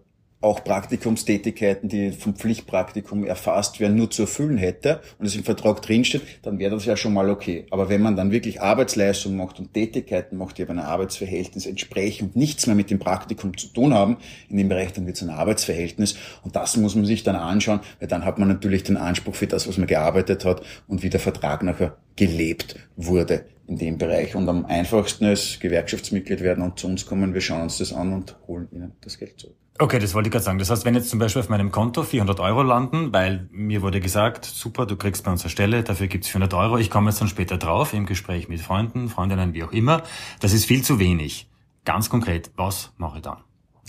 auch 0.45 0.63
Praktikumstätigkeiten, 0.63 1.89
die 1.89 2.11
vom 2.11 2.35
Pflichtpraktikum 2.35 3.25
erfasst 3.25 3.79
werden, 3.79 3.97
nur 3.97 4.11
zu 4.11 4.21
erfüllen 4.21 4.57
hätte 4.57 5.01
und 5.17 5.25
es 5.25 5.35
im 5.35 5.43
Vertrag 5.43 5.81
drinsteht, 5.81 6.21
dann 6.43 6.59
wäre 6.59 6.75
das 6.75 6.85
ja 6.85 6.95
schon 6.95 7.13
mal 7.13 7.29
okay. 7.31 7.65
Aber 7.71 7.89
wenn 7.89 8.01
man 8.01 8.15
dann 8.15 8.31
wirklich 8.31 8.61
Arbeitsleistung 8.61 9.35
macht 9.35 9.59
und 9.59 9.73
Tätigkeiten 9.73 10.37
macht, 10.37 10.57
die 10.57 10.61
aber 10.61 10.71
einem 10.71 10.85
Arbeitsverhältnis 10.85 11.65
entsprechen 11.65 12.27
und 12.27 12.35
nichts 12.35 12.67
mehr 12.67 12.75
mit 12.75 12.91
dem 12.91 12.99
Praktikum 12.99 13.57
zu 13.57 13.67
tun 13.67 13.93
haben, 13.93 14.17
in 14.47 14.57
dem 14.57 14.69
Bereich 14.69 14.93
dann 14.93 15.07
wird 15.07 15.17
es 15.17 15.23
ein 15.23 15.31
Arbeitsverhältnis 15.31 16.15
und 16.43 16.55
das 16.55 16.77
muss 16.77 16.95
man 16.95 17.05
sich 17.05 17.23
dann 17.23 17.35
anschauen, 17.35 17.79
weil 17.99 18.07
dann 18.07 18.23
hat 18.23 18.37
man 18.37 18.47
natürlich 18.47 18.83
den 18.83 18.97
Anspruch 18.97 19.35
für 19.35 19.47
das, 19.47 19.67
was 19.67 19.79
man 19.79 19.87
gearbeitet 19.87 20.45
hat 20.45 20.61
und 20.87 21.01
wie 21.01 21.09
der 21.09 21.19
Vertrag 21.19 21.63
nachher 21.63 21.97
gelebt 22.15 22.75
wurde 22.95 23.45
in 23.67 23.77
dem 23.77 23.97
Bereich. 23.97 24.35
Und 24.35 24.47
am 24.47 24.65
einfachsten 24.65 25.25
ist 25.25 25.59
Gewerkschaftsmitglied 25.59 26.41
werden 26.41 26.63
und 26.63 26.77
zu 26.77 26.85
uns 26.87 27.07
kommen, 27.07 27.33
wir 27.33 27.41
schauen 27.41 27.63
uns 27.63 27.79
das 27.79 27.93
an 27.93 28.13
und 28.13 28.37
holen 28.47 28.67
ihnen 28.71 28.91
das 29.01 29.17
Geld 29.17 29.39
zurück. 29.39 29.55
Okay, 29.77 29.99
das 29.99 30.13
wollte 30.13 30.29
ich 30.29 30.31
gerade 30.31 30.45
sagen. 30.45 30.57
Das 30.57 30.69
heißt, 30.69 30.85
wenn 30.85 30.95
jetzt 30.95 31.09
zum 31.09 31.19
Beispiel 31.19 31.41
auf 31.41 31.49
meinem 31.49 31.69
Konto 31.69 32.03
400 32.03 32.39
Euro 32.39 32.63
landen, 32.63 33.11
weil 33.11 33.49
mir 33.51 33.81
wurde 33.81 33.99
gesagt, 33.99 34.45
super, 34.45 34.85
du 34.85 34.95
kriegst 34.95 35.25
bei 35.25 35.31
unserer 35.31 35.49
Stelle, 35.49 35.83
dafür 35.83 36.07
gibt's 36.07 36.29
400 36.29 36.53
Euro, 36.53 36.77
ich 36.77 36.89
komme 36.89 37.09
jetzt 37.09 37.19
dann 37.19 37.27
später 37.27 37.57
drauf 37.57 37.93
im 37.93 38.05
Gespräch 38.05 38.47
mit 38.47 38.61
Freunden, 38.61 39.09
Freundinnen, 39.09 39.53
wie 39.53 39.63
auch 39.65 39.73
immer, 39.73 40.03
das 40.39 40.53
ist 40.53 40.63
viel 40.63 40.81
zu 40.81 40.97
wenig. 40.99 41.49
Ganz 41.83 42.09
konkret, 42.09 42.51
was 42.55 42.93
mache 42.97 43.17
ich 43.17 43.23
dann? 43.23 43.39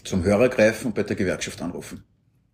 Zum 0.03 0.25
Hörer 0.25 0.49
greifen 0.49 0.89
und 0.89 0.95
bei 0.97 1.05
der 1.05 1.15
Gewerkschaft 1.15 1.63
anrufen. 1.63 2.03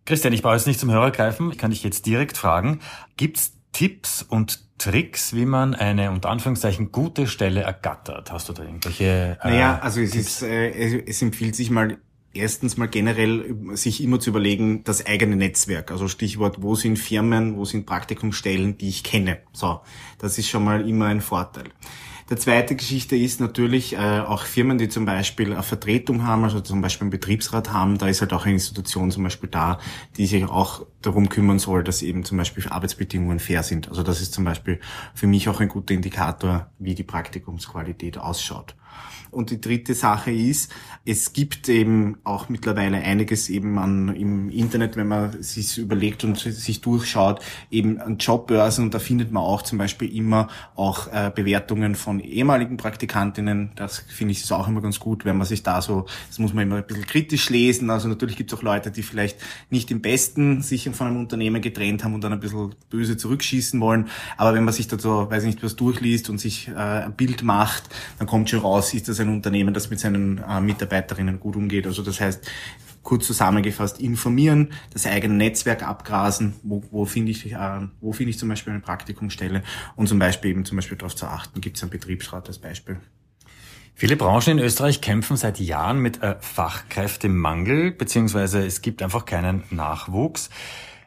Christian, 0.05 0.33
ich 0.33 0.43
brauche 0.43 0.55
jetzt 0.55 0.67
nicht 0.67 0.79
zum 0.79 0.91
Hörer 0.91 1.09
greifen, 1.09 1.51
ich 1.51 1.57
kann 1.57 1.71
dich 1.71 1.83
jetzt 1.83 2.05
direkt 2.05 2.37
fragen. 2.37 2.81
Gibt's 3.17 3.53
Tipps 3.71 4.21
und 4.21 4.77
Tricks, 4.77 5.33
wie 5.33 5.45
man 5.45 5.73
eine 5.73 6.11
unter 6.11 6.29
Anführungszeichen 6.29 6.91
gute 6.91 7.25
Stelle 7.25 7.61
ergattert? 7.61 8.31
Hast 8.31 8.49
du 8.49 8.53
da 8.53 8.63
irgendwelche? 8.63 9.37
Äh, 9.41 9.47
naja, 9.49 9.79
also 9.81 10.01
es 10.01 10.11
Tipps? 10.11 10.27
ist, 10.27 10.43
äh, 10.43 11.03
es 11.05 11.21
empfiehlt 11.21 11.55
sich 11.55 11.71
mal 11.71 11.97
erstens 12.33 12.77
mal 12.77 12.87
generell 12.87 13.55
sich 13.73 14.03
immer 14.03 14.19
zu 14.19 14.31
überlegen, 14.31 14.83
das 14.83 15.05
eigene 15.05 15.35
Netzwerk. 15.35 15.91
Also 15.91 16.07
Stichwort, 16.07 16.61
wo 16.61 16.75
sind 16.75 16.97
Firmen, 16.97 17.57
wo 17.57 17.65
sind 17.65 17.85
Praktikumsstellen, 17.85 18.77
die 18.77 18.89
ich 18.89 19.03
kenne. 19.03 19.39
So, 19.51 19.81
das 20.17 20.37
ist 20.37 20.49
schon 20.49 20.63
mal 20.63 20.87
immer 20.87 21.07
ein 21.07 21.21
Vorteil. 21.21 21.65
Der 22.29 22.37
zweite 22.37 22.75
Geschichte 22.75 23.17
ist 23.17 23.41
natürlich 23.41 23.93
äh, 23.93 23.97
auch 23.97 24.43
Firmen, 24.43 24.77
die 24.77 24.87
zum 24.87 25.05
Beispiel 25.05 25.51
eine 25.51 25.61
Vertretung 25.61 26.25
haben, 26.25 26.45
also 26.45 26.61
zum 26.61 26.81
Beispiel 26.81 27.03
einen 27.03 27.11
Betriebsrat 27.11 27.71
haben, 27.73 27.97
da 27.97 28.07
ist 28.07 28.21
halt 28.21 28.31
auch 28.31 28.45
eine 28.45 28.53
Institution 28.53 29.11
zum 29.11 29.23
Beispiel 29.23 29.49
da, 29.49 29.77
die 30.15 30.25
sich 30.25 30.45
auch 30.45 30.85
darum 31.01 31.27
kümmern 31.27 31.59
soll, 31.59 31.83
dass 31.83 32.01
eben 32.01 32.23
zum 32.23 32.37
Beispiel 32.37 32.65
Arbeitsbedingungen 32.69 33.39
fair 33.39 33.61
sind. 33.61 33.89
Also 33.89 34.03
das 34.03 34.21
ist 34.21 34.33
zum 34.33 34.45
Beispiel 34.45 34.79
für 35.13 35.27
mich 35.27 35.49
auch 35.49 35.59
ein 35.59 35.67
guter 35.67 35.93
Indikator, 35.93 36.71
wie 36.79 36.95
die 36.95 37.03
Praktikumsqualität 37.03 38.17
ausschaut. 38.17 38.75
Und 39.33 39.49
die 39.49 39.59
dritte 39.59 39.95
Sache 39.95 40.31
ist, 40.31 40.71
es 41.05 41.33
gibt 41.33 41.67
eben 41.67 42.17
auch 42.23 42.49
mittlerweile 42.49 42.97
einiges 42.97 43.49
eben 43.49 43.77
an, 43.79 44.15
im 44.15 44.49
Internet, 44.49 44.95
wenn 44.95 45.07
man 45.07 45.41
sich 45.41 45.77
überlegt 45.77 46.23
und 46.23 46.37
sich 46.37 46.81
durchschaut, 46.81 47.41
eben 47.71 47.99
an 47.99 48.17
Jobbörsen 48.19 48.85
und 48.85 48.93
da 48.93 48.99
findet 48.99 49.31
man 49.31 49.43
auch 49.43 49.63
zum 49.63 49.79
Beispiel 49.79 50.15
immer 50.15 50.49
auch 50.75 51.07
äh, 51.11 51.31
Bewertungen 51.33 51.95
von 51.95 52.19
ehemaligen 52.19 52.77
Praktikantinnen. 52.77 53.71
Das 53.75 53.97
finde 53.97 54.33
ich 54.33 54.43
ist 54.43 54.51
auch 54.51 54.67
immer 54.67 54.81
ganz 54.81 54.99
gut, 54.99 55.25
wenn 55.25 55.37
man 55.37 55.47
sich 55.47 55.63
da 55.63 55.81
so, 55.81 56.05
das 56.29 56.39
muss 56.39 56.53
man 56.53 56.63
immer 56.63 56.77
ein 56.77 56.87
bisschen 56.87 57.05
kritisch 57.05 57.49
lesen. 57.49 57.89
Also 57.89 58.07
natürlich 58.07 58.37
gibt 58.37 58.53
es 58.53 58.59
auch 58.59 58.63
Leute, 58.63 58.91
die 58.91 59.03
vielleicht 59.03 59.37
nicht 59.69 59.89
im 59.91 60.01
Besten 60.01 60.61
sich 60.61 60.89
von 60.89 61.07
einem 61.07 61.17
Unternehmen 61.17 61.61
getrennt 61.61 62.03
haben 62.03 62.13
und 62.13 62.23
dann 62.23 62.33
ein 62.33 62.39
bisschen 62.39 62.75
böse 62.89 63.17
zurückschießen 63.17 63.79
wollen. 63.79 64.09
Aber 64.37 64.53
wenn 64.53 64.63
man 64.63 64.73
sich 64.73 64.87
da 64.87 64.99
so, 64.99 65.29
weiß 65.29 65.43
ich 65.43 65.55
nicht, 65.55 65.63
was 65.63 65.75
durchliest 65.75 66.29
und 66.29 66.37
sich 66.37 66.67
äh, 66.67 66.73
ein 66.73 67.13
Bild 67.13 67.43
macht, 67.43 67.83
dann 68.19 68.27
kommt 68.27 68.49
schon 68.49 68.59
raus, 68.59 68.82
ist 68.91 69.07
das 69.07 69.19
ein 69.19 69.29
Unternehmen, 69.29 69.73
das 69.73 69.89
mit 69.89 69.99
seinen 69.99 70.39
äh, 70.39 70.59
Mitarbeiterinnen 70.59 71.39
gut 71.39 71.55
umgeht. 71.55 71.85
Also 71.85 72.01
das 72.01 72.19
heißt, 72.19 72.49
kurz 73.03 73.27
zusammengefasst, 73.27 73.99
informieren, 73.99 74.73
das 74.91 75.05
eigene 75.05 75.35
Netzwerk 75.35 75.83
abgrasen, 75.83 76.55
wo, 76.63 76.83
wo 76.89 77.05
finde 77.05 77.31
ich, 77.31 77.51
äh, 77.51 77.87
wo 78.01 78.13
finde 78.13 78.31
ich 78.31 78.39
zum 78.39 78.49
Beispiel 78.49 78.73
eine 78.73 78.81
Praktikumsstelle 78.81 79.61
und 79.95 80.07
zum 80.07 80.17
Beispiel 80.17 80.51
eben 80.51 80.65
zum 80.65 80.77
Beispiel 80.77 80.97
darauf 80.97 81.15
zu 81.15 81.27
achten, 81.27 81.61
gibt 81.61 81.77
es 81.77 81.83
einen 81.83 81.91
Betriebsrat 81.91 82.47
als 82.47 82.57
Beispiel. 82.57 82.97
Viele 83.95 84.15
Branchen 84.15 84.57
in 84.57 84.59
Österreich 84.59 85.01
kämpfen 85.01 85.37
seit 85.37 85.59
Jahren 85.59 85.99
mit 85.99 86.23
äh, 86.23 86.35
Fachkräftemangel, 86.39 87.91
beziehungsweise 87.91 88.65
es 88.65 88.81
gibt 88.81 89.03
einfach 89.03 89.25
keinen 89.25 89.63
Nachwuchs. 89.69 90.49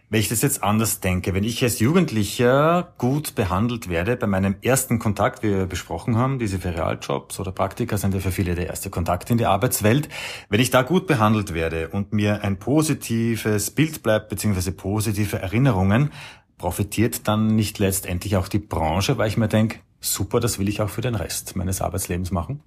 Wenn 0.09 0.21
ich 0.21 0.29
das 0.29 0.43
jetzt 0.43 0.63
anders 0.63 1.01
denke, 1.01 1.35
wenn 1.35 1.43
ich 1.43 1.65
als 1.65 1.81
Jugendlicher 1.81 2.95
gut 2.97 3.35
behandelt 3.35 3.89
werde 3.89 4.17
bei 4.17 4.29
meinem 4.29 4.55
ersten 4.63 5.01
Kontakt, 5.01 5.43
wie 5.43 5.51
wir 5.51 5.67
besprochen 5.67 6.17
haben, 6.17 6.39
diese 6.39 6.61
Ferialjobs 6.61 7.41
oder 7.41 7.51
Praktika 7.51 7.97
sind 7.97 8.15
ja 8.15 8.21
für 8.21 8.31
viele 8.31 8.55
der 8.55 8.69
erste 8.69 8.89
Kontakt 8.89 9.31
in 9.31 9.39
die 9.39 9.47
Arbeitswelt, 9.47 10.09
wenn 10.49 10.61
ich 10.61 10.71
da 10.71 10.83
gut 10.83 11.09
behandelt 11.09 11.55
werde 11.55 11.89
und 11.89 12.13
mir 12.13 12.45
ein 12.45 12.61
positives 12.61 13.73
Bild 13.73 14.05
bleibt, 14.05 14.29
beziehungsweise 14.29 14.71
positive 14.71 15.41
Erinnerungen, 15.41 16.13
profitiert 16.57 17.27
dann 17.27 17.57
nicht 17.57 17.81
letztendlich 17.81 18.37
auch 18.37 18.47
die 18.47 18.61
Branche, 18.61 19.19
weil 19.19 19.27
ich 19.27 19.37
mir 19.37 19.49
denke, 19.49 19.81
super, 19.99 20.39
das 20.39 20.61
will 20.61 20.69
ich 20.69 20.81
auch 20.81 20.89
für 20.89 21.01
den 21.01 21.17
Rest 21.17 21.57
meines 21.57 21.81
Arbeitslebens 21.81 22.31
machen? 22.31 22.63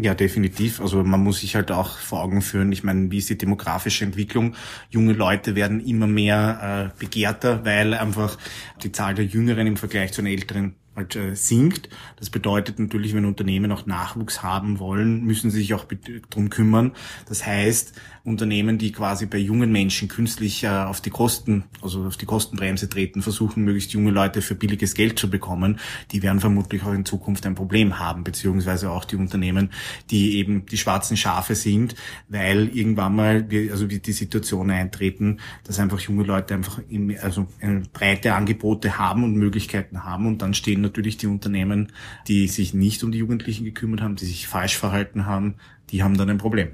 Ja, 0.00 0.14
definitiv. 0.14 0.80
Also 0.80 1.02
man 1.02 1.22
muss 1.22 1.40
sich 1.40 1.56
halt 1.56 1.72
auch 1.72 1.98
vor 1.98 2.22
Augen 2.22 2.40
führen, 2.40 2.70
ich 2.70 2.84
meine, 2.84 3.10
wie 3.10 3.18
ist 3.18 3.30
die 3.30 3.38
demografische 3.38 4.04
Entwicklung? 4.04 4.54
Junge 4.90 5.12
Leute 5.12 5.56
werden 5.56 5.84
immer 5.84 6.06
mehr 6.06 6.92
äh, 6.94 6.98
begehrter, 7.00 7.64
weil 7.64 7.94
einfach 7.94 8.38
die 8.82 8.92
Zahl 8.92 9.14
der 9.14 9.24
Jüngeren 9.24 9.66
im 9.66 9.76
Vergleich 9.76 10.12
zu 10.12 10.22
den 10.22 10.30
Älteren 10.30 10.76
halt 10.94 11.16
äh, 11.16 11.34
sinkt. 11.34 11.88
Das 12.16 12.30
bedeutet 12.30 12.78
natürlich, 12.78 13.14
wenn 13.14 13.24
Unternehmen 13.24 13.72
auch 13.72 13.86
Nachwuchs 13.86 14.42
haben 14.42 14.78
wollen, 14.78 15.24
müssen 15.24 15.50
sie 15.50 15.60
sich 15.60 15.74
auch 15.74 15.86
drum 16.30 16.50
kümmern. 16.50 16.92
Das 17.28 17.44
heißt, 17.46 17.94
Unternehmen, 18.28 18.78
die 18.78 18.92
quasi 18.92 19.26
bei 19.26 19.38
jungen 19.38 19.72
Menschen 19.72 20.08
künstlich 20.08 20.64
äh, 20.64 20.68
auf 20.68 21.00
die 21.00 21.10
Kosten, 21.10 21.64
also 21.82 22.04
auf 22.04 22.16
die 22.16 22.26
Kostenbremse 22.26 22.88
treten, 22.88 23.22
versuchen, 23.22 23.64
möglichst 23.64 23.92
junge 23.92 24.10
Leute 24.10 24.42
für 24.42 24.54
billiges 24.54 24.94
Geld 24.94 25.18
zu 25.18 25.30
bekommen, 25.30 25.78
die 26.12 26.22
werden 26.22 26.40
vermutlich 26.40 26.82
auch 26.84 26.92
in 26.92 27.04
Zukunft 27.04 27.46
ein 27.46 27.54
Problem 27.54 27.98
haben, 27.98 28.24
beziehungsweise 28.24 28.90
auch 28.90 29.04
die 29.04 29.16
Unternehmen, 29.16 29.70
die 30.10 30.36
eben 30.36 30.66
die 30.66 30.78
schwarzen 30.78 31.16
Schafe 31.16 31.54
sind, 31.54 31.94
weil 32.28 32.68
irgendwann 32.68 33.16
mal 33.16 33.48
also 33.70 33.86
die 33.86 34.12
Situation 34.12 34.70
eintreten, 34.70 35.38
dass 35.64 35.78
einfach 35.78 36.00
junge 36.00 36.24
Leute 36.24 36.54
einfach 36.54 36.80
im, 36.88 37.14
also 37.22 37.46
breite 37.92 38.34
Angebote 38.34 38.98
haben 38.98 39.24
und 39.24 39.34
Möglichkeiten 39.34 40.04
haben 40.04 40.26
und 40.26 40.42
dann 40.42 40.54
stehen 40.54 40.80
natürlich 40.80 41.16
die 41.16 41.26
Unternehmen, 41.26 41.92
die 42.26 42.48
sich 42.48 42.74
nicht 42.74 43.02
um 43.02 43.12
die 43.12 43.18
Jugendlichen 43.18 43.64
gekümmert 43.64 44.02
haben, 44.02 44.16
die 44.16 44.26
sich 44.26 44.46
falsch 44.46 44.76
verhalten 44.76 45.26
haben, 45.26 45.54
die 45.90 46.02
haben 46.02 46.16
dann 46.16 46.30
ein 46.30 46.38
Problem. 46.38 46.70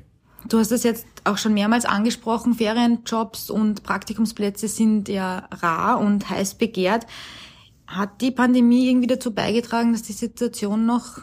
Du 0.49 0.59
hast 0.59 0.73
es 0.73 0.83
jetzt 0.83 1.07
auch 1.25 1.39
schon 1.39 1.55
mehrmals 1.55 1.85
angesprochen, 1.87 2.55
Ferienjobs 2.55 3.49
und 3.51 3.83
Praktikumsplätze 3.83 4.69
sind 4.69 5.09
ja 5.09 5.49
rar 5.51 6.01
und 6.01 6.29
heiß 6.29 6.57
begehrt. 6.57 7.07
Hat 7.87 8.21
die 8.21 8.31
Pandemie 8.31 8.89
irgendwie 8.89 9.07
dazu 9.07 9.33
beigetragen, 9.33 9.93
dass 9.93 10.03
die 10.03 10.13
Situation 10.13 10.87
noch 10.87 11.21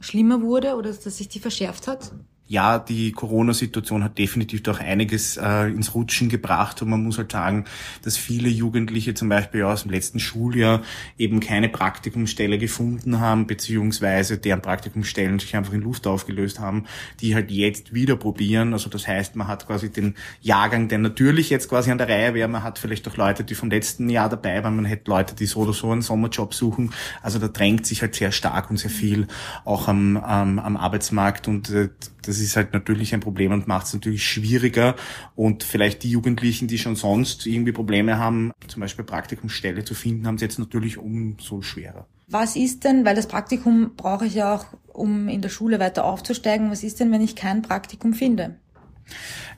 schlimmer 0.00 0.42
wurde 0.42 0.76
oder 0.76 0.92
dass 0.92 1.16
sich 1.16 1.28
die 1.28 1.40
verschärft 1.40 1.86
hat? 1.88 2.12
Ja, 2.50 2.80
die 2.80 3.12
Corona-Situation 3.12 4.02
hat 4.02 4.18
definitiv 4.18 4.64
doch 4.64 4.80
einiges 4.80 5.36
äh, 5.36 5.68
ins 5.68 5.94
Rutschen 5.94 6.28
gebracht 6.28 6.82
und 6.82 6.90
man 6.90 7.00
muss 7.00 7.16
halt 7.16 7.30
sagen, 7.30 7.64
dass 8.02 8.16
viele 8.16 8.48
Jugendliche 8.48 9.14
zum 9.14 9.28
Beispiel 9.28 9.62
aus 9.62 9.82
dem 9.82 9.92
letzten 9.92 10.18
Schuljahr 10.18 10.82
eben 11.16 11.38
keine 11.38 11.68
Praktikumsstelle 11.68 12.58
gefunden 12.58 13.20
haben, 13.20 13.46
beziehungsweise 13.46 14.36
deren 14.36 14.62
Praktikumsstellen 14.62 15.38
sich 15.38 15.54
einfach 15.54 15.72
in 15.72 15.82
Luft 15.82 16.08
aufgelöst 16.08 16.58
haben, 16.58 16.86
die 17.20 17.36
halt 17.36 17.52
jetzt 17.52 17.94
wieder 17.94 18.16
probieren. 18.16 18.72
Also 18.72 18.90
das 18.90 19.06
heißt, 19.06 19.36
man 19.36 19.46
hat 19.46 19.68
quasi 19.68 19.88
den 19.88 20.16
Jahrgang, 20.40 20.88
der 20.88 20.98
natürlich 20.98 21.50
jetzt 21.50 21.68
quasi 21.68 21.92
an 21.92 21.98
der 21.98 22.08
Reihe 22.08 22.34
wäre, 22.34 22.48
man 22.48 22.64
hat 22.64 22.80
vielleicht 22.80 23.06
auch 23.06 23.16
Leute, 23.16 23.44
die 23.44 23.54
vom 23.54 23.70
letzten 23.70 24.10
Jahr 24.10 24.28
dabei 24.28 24.64
waren, 24.64 24.74
man 24.74 24.86
hätte 24.86 25.08
Leute, 25.08 25.36
die 25.36 25.46
so 25.46 25.60
oder 25.60 25.72
so 25.72 25.92
einen 25.92 26.02
Sommerjob 26.02 26.52
suchen. 26.52 26.92
Also 27.22 27.38
da 27.38 27.46
drängt 27.46 27.86
sich 27.86 28.02
halt 28.02 28.16
sehr 28.16 28.32
stark 28.32 28.70
und 28.70 28.76
sehr 28.76 28.90
viel 28.90 29.28
auch 29.64 29.86
am, 29.86 30.16
am, 30.16 30.58
am 30.58 30.76
Arbeitsmarkt 30.76 31.46
und 31.46 31.70
äh, 31.70 31.90
das 32.22 32.39
ist 32.40 32.56
halt 32.56 32.72
natürlich 32.72 33.14
ein 33.14 33.20
Problem 33.20 33.52
und 33.52 33.68
macht 33.68 33.86
es 33.86 33.94
natürlich 33.94 34.24
schwieriger. 34.24 34.96
Und 35.36 35.62
vielleicht 35.62 36.02
die 36.02 36.10
Jugendlichen, 36.10 36.68
die 36.68 36.78
schon 36.78 36.96
sonst 36.96 37.46
irgendwie 37.46 37.72
Probleme 37.72 38.18
haben, 38.18 38.52
zum 38.66 38.80
Beispiel 38.80 39.04
Praktikumsstelle 39.04 39.84
zu 39.84 39.94
finden, 39.94 40.26
haben 40.26 40.36
es 40.36 40.42
jetzt 40.42 40.58
natürlich 40.58 40.98
umso 40.98 41.62
schwerer. 41.62 42.06
Was 42.28 42.54
ist 42.54 42.84
denn, 42.84 43.04
weil 43.04 43.16
das 43.16 43.26
Praktikum 43.26 43.92
brauche 43.96 44.26
ich 44.26 44.34
ja 44.34 44.54
auch, 44.54 44.66
um 44.92 45.28
in 45.28 45.42
der 45.42 45.48
Schule 45.48 45.80
weiter 45.80 46.04
aufzusteigen, 46.04 46.70
was 46.70 46.84
ist 46.84 47.00
denn, 47.00 47.10
wenn 47.10 47.22
ich 47.22 47.34
kein 47.34 47.62
Praktikum 47.62 48.14
finde? 48.14 48.56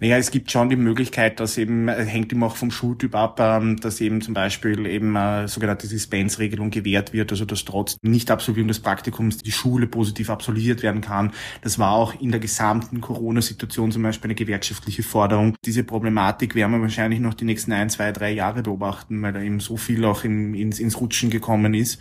Naja, 0.01 0.17
es 0.17 0.31
gibt 0.31 0.51
schon 0.51 0.69
die 0.69 0.77
Möglichkeit, 0.77 1.41
dass 1.41 1.59
eben, 1.59 1.89
äh, 1.89 2.05
hängt 2.05 2.33
immer 2.33 2.47
auch 2.47 2.57
vom 2.57 2.71
Schultyp 2.71 3.15
ab, 3.15 3.39
ähm, 3.41 3.79
dass 3.81 4.01
eben 4.01 4.21
zum 4.21 4.35
Beispiel 4.35 4.87
eben 4.87 5.15
äh, 5.17 5.47
sogenannte 5.49 5.89
Dispensregelung 5.89 6.71
gewährt 6.71 7.13
wird, 7.13 7.31
also 7.31 7.45
dass 7.45 7.65
trotz 7.65 7.97
Nicht-Absolvieren 8.03 8.69
des 8.69 8.81
Praktikums 8.81 9.39
die 9.39 9.53
Schule 9.53 9.87
positiv 9.87 10.31
absolviert 10.31 10.83
werden 10.83 11.01
kann. 11.01 11.33
Das 11.63 11.79
war 11.79 11.93
auch 11.93 12.21
in 12.21 12.31
der 12.31 12.41
gesamten 12.41 13.01
Corona-Situation 13.01 13.93
zum 13.93 14.03
Beispiel 14.03 14.29
eine 14.29 14.35
gewerkschaftliche 14.35 15.03
Forderung. 15.03 15.57
Diese 15.65 15.85
Problematik 15.85 16.55
werden 16.55 16.73
wir 16.73 16.81
wahrscheinlich 16.81 17.21
noch 17.21 17.35
die 17.35 17.45
nächsten 17.45 17.73
ein, 17.73 17.91
zwei, 17.91 18.13
drei 18.13 18.33
Jahre 18.33 18.63
beobachten, 18.63 19.23
weil 19.23 19.33
da 19.33 19.41
eben 19.41 19.61
so 19.61 19.77
viel 19.77 20.05
auch 20.05 20.25
in, 20.25 20.55
ins, 20.55 20.81
ins 20.81 21.01
Rutschen 21.01 21.31
gekommen 21.31 21.75
ist. 21.75 22.01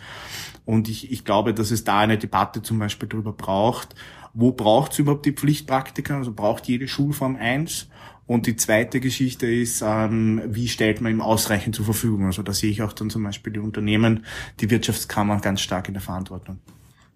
Und 0.65 0.89
ich, 0.89 1.11
ich 1.11 1.25
glaube, 1.25 1.53
dass 1.53 1.71
es 1.71 1.83
da 1.83 1.99
eine 1.99 2.17
Debatte 2.17 2.61
zum 2.61 2.79
Beispiel 2.79 3.09
darüber 3.09 3.33
braucht, 3.33 3.95
wo 4.33 4.51
braucht 4.51 4.93
es 4.93 4.99
überhaupt 4.99 5.25
die 5.25 5.33
Pflichtpraktika? 5.33 6.17
Also 6.17 6.33
braucht 6.33 6.67
jede 6.67 6.87
Schulform 6.87 7.35
eins? 7.35 7.87
Und 8.27 8.47
die 8.47 8.55
zweite 8.55 9.01
Geschichte 9.01 9.45
ist, 9.45 9.81
ähm, 9.85 10.41
wie 10.45 10.69
stellt 10.69 11.01
man 11.01 11.11
ihm 11.11 11.21
ausreichend 11.21 11.75
zur 11.75 11.85
Verfügung? 11.85 12.25
Also 12.27 12.43
da 12.43 12.53
sehe 12.53 12.71
ich 12.71 12.81
auch 12.81 12.93
dann 12.93 13.09
zum 13.09 13.23
Beispiel 13.23 13.51
die 13.51 13.59
Unternehmen, 13.59 14.25
die 14.59 14.69
Wirtschaftskammer 14.69 15.39
ganz 15.41 15.59
stark 15.59 15.89
in 15.89 15.95
der 15.95 16.01
Verantwortung. 16.01 16.59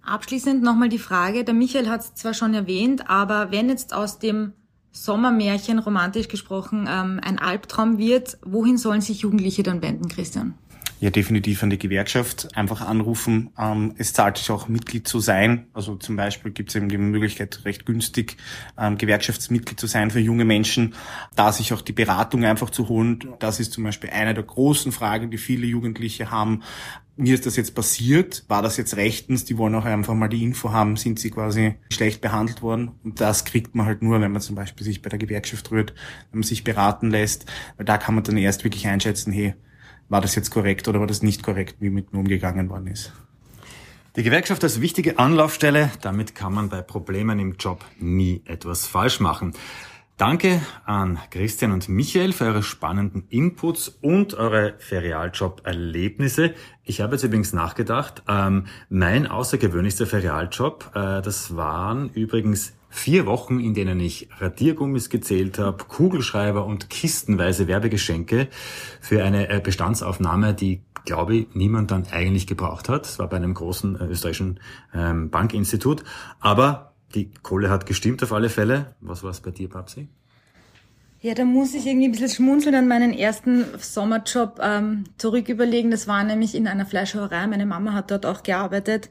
Abschließend 0.03 0.61
nochmal 0.61 0.89
die 0.89 0.99
Frage, 0.99 1.43
der 1.43 1.53
Michael 1.53 1.89
hat 1.89 2.01
es 2.01 2.15
zwar 2.15 2.33
schon 2.33 2.53
erwähnt, 2.53 3.09
aber 3.09 3.51
wenn 3.51 3.69
jetzt 3.69 3.93
aus 3.93 4.19
dem 4.19 4.53
Sommermärchen 4.91 5.79
romantisch 5.79 6.27
gesprochen 6.27 6.87
ähm, 6.89 7.19
ein 7.23 7.39
Albtraum 7.39 7.97
wird, 7.97 8.37
wohin 8.45 8.77
sollen 8.77 9.01
sich 9.01 9.21
Jugendliche 9.21 9.63
dann 9.63 9.81
wenden, 9.81 10.07
Christian? 10.07 10.53
Ja 10.99 11.09
definitiv 11.09 11.61
an 11.63 11.69
die 11.69 11.77
Gewerkschaft 11.77 12.55
einfach 12.55 12.81
anrufen. 12.81 13.49
Ähm, 13.57 13.93
es 13.97 14.13
zahlt 14.13 14.37
sich 14.37 14.49
auch 14.51 14.67
Mitglied 14.67 15.07
zu 15.07 15.19
sein. 15.19 15.67
Also 15.73 15.95
zum 15.95 16.15
Beispiel 16.15 16.51
gibt 16.51 16.69
es 16.69 16.75
eben 16.75 16.89
die 16.89 16.97
Möglichkeit, 16.97 17.61
recht 17.65 17.85
günstig 17.85 18.37
ähm, 18.77 18.97
Gewerkschaftsmitglied 18.97 19.79
zu 19.79 19.87
sein 19.87 20.11
für 20.11 20.19
junge 20.19 20.45
Menschen, 20.45 20.95
da 21.35 21.51
sich 21.51 21.73
auch 21.73 21.81
die 21.81 21.93
Beratung 21.93 22.45
einfach 22.45 22.69
zu 22.69 22.87
holen. 22.87 23.19
Das 23.39 23.59
ist 23.59 23.73
zum 23.73 23.83
Beispiel 23.83 24.09
eine 24.09 24.33
der 24.33 24.43
großen 24.43 24.91
Fragen, 24.91 25.31
die 25.31 25.37
viele 25.37 25.65
Jugendliche 25.65 26.31
haben. 26.31 26.63
Mir 27.17 27.33
ist 27.33 27.45
das 27.45 27.55
jetzt 27.55 27.75
passiert, 27.75 28.43
war 28.49 28.61
das 28.61 28.75
jetzt 28.75 28.97
rechtens, 28.97 29.45
die 29.45 29.57
wollen 29.57 29.73
auch 29.75 29.85
einfach 29.85 30.13
mal 30.13 30.27
die 30.27 30.43
Info 30.43 30.71
haben, 30.71 30.97
sind 30.97 31.17
sie 31.17 31.31
quasi 31.31 31.75
schlecht 31.89 32.19
behandelt 32.19 32.61
worden. 32.61 32.91
Und 33.05 33.21
das 33.21 33.45
kriegt 33.45 33.73
man 33.73 33.85
halt 33.85 34.01
nur, 34.01 34.19
wenn 34.19 34.33
man 34.33 34.41
zum 34.41 34.55
Beispiel 34.55 34.85
sich 34.85 35.01
bei 35.01 35.09
der 35.09 35.19
Gewerkschaft 35.19 35.71
rührt, 35.71 35.93
wenn 36.31 36.39
man 36.39 36.47
sich 36.47 36.65
beraten 36.65 37.09
lässt, 37.09 37.45
weil 37.77 37.85
da 37.85 37.97
kann 37.97 38.15
man 38.15 38.25
dann 38.25 38.35
erst 38.35 38.65
wirklich 38.65 38.87
einschätzen, 38.87 39.31
hey, 39.31 39.53
war 40.09 40.21
das 40.21 40.35
jetzt 40.35 40.51
korrekt 40.51 40.87
oder 40.87 40.99
war 40.99 41.07
das 41.07 41.21
nicht 41.21 41.43
korrekt, 41.43 41.77
wie 41.79 41.89
mit 41.89 42.13
mir 42.13 42.19
umgegangen 42.19 42.69
worden 42.69 42.87
ist. 42.87 43.13
Die 44.15 44.23
Gewerkschaft 44.23 44.63
als 44.63 44.79
wichtige 44.79 45.19
Anlaufstelle, 45.19 45.91
damit 46.01 46.35
kann 46.35 46.53
man 46.53 46.69
bei 46.69 46.81
Problemen 46.81 47.37
im 47.39 47.55
Job 47.59 47.83
nie 47.99 48.41
etwas 48.45 48.87
falsch 48.87 49.19
machen. 49.19 49.53
Danke 50.17 50.61
an 50.85 51.19
Christian 51.29 51.73
und 51.73 51.89
Michael 51.89 52.31
für 52.31 52.45
eure 52.45 52.63
spannenden 52.63 53.27
Inputs 53.27 53.89
und 53.89 54.33
eure 54.33 54.75
Ferialjob-Erlebnisse. 54.77 56.53
Ich 56.85 57.01
habe 57.01 57.15
jetzt 57.15 57.23
übrigens 57.23 57.51
nachgedacht, 57.51 58.23
ähm, 58.29 58.67
mein 58.87 59.27
außergewöhnlichster 59.27 60.07
Ferialjob, 60.07 60.91
äh, 60.95 61.21
das 61.21 61.57
waren 61.57 62.09
übrigens 62.11 62.71
Vier 62.95 63.25
Wochen, 63.25 63.59
in 63.59 63.73
denen 63.73 63.99
ich 63.99 64.29
Radiergummis 64.39 65.09
gezählt 65.09 65.59
habe, 65.59 65.83
Kugelschreiber 65.83 66.65
und 66.65 66.89
kistenweise 66.89 67.67
Werbegeschenke 67.67 68.47
für 69.01 69.21
eine 69.21 69.49
äh, 69.49 69.59
Bestandsaufnahme, 69.59 70.53
die, 70.53 70.81
glaube 71.03 71.35
ich, 71.35 71.47
niemand 71.53 71.91
dann 71.91 72.07
eigentlich 72.09 72.47
gebraucht 72.47 72.87
hat. 72.87 73.03
Das 73.03 73.19
war 73.19 73.27
bei 73.27 73.35
einem 73.35 73.53
großen 73.53 73.99
äh, 73.99 74.05
österreichischen 74.05 74.61
ähm, 74.93 75.29
Bankinstitut. 75.29 76.05
Aber 76.39 76.93
die 77.13 77.31
Kohle 77.43 77.69
hat 77.69 77.85
gestimmt 77.85 78.23
auf 78.23 78.31
alle 78.31 78.47
Fälle. 78.47 78.95
Was 79.01 79.23
war 79.23 79.31
es 79.31 79.41
bei 79.41 79.51
dir, 79.51 79.67
Babsi? 79.67 80.07
Ja, 81.19 81.33
da 81.33 81.43
muss 81.43 81.73
ich 81.73 81.85
irgendwie 81.85 82.07
ein 82.07 82.11
bisschen 82.13 82.29
schmunzeln 82.29 82.75
an 82.75 82.87
meinen 82.87 83.11
ersten 83.11 83.65
Sommerjob 83.77 84.61
ähm, 84.63 85.03
zurück 85.17 85.49
überlegen. 85.49 85.91
Das 85.91 86.07
war 86.07 86.23
nämlich 86.23 86.55
in 86.55 86.65
einer 86.65 86.85
Fleischhauerei. 86.85 87.45
Meine 87.47 87.65
Mama 87.65 87.91
hat 87.91 88.09
dort 88.09 88.25
auch 88.25 88.41
gearbeitet. 88.41 89.09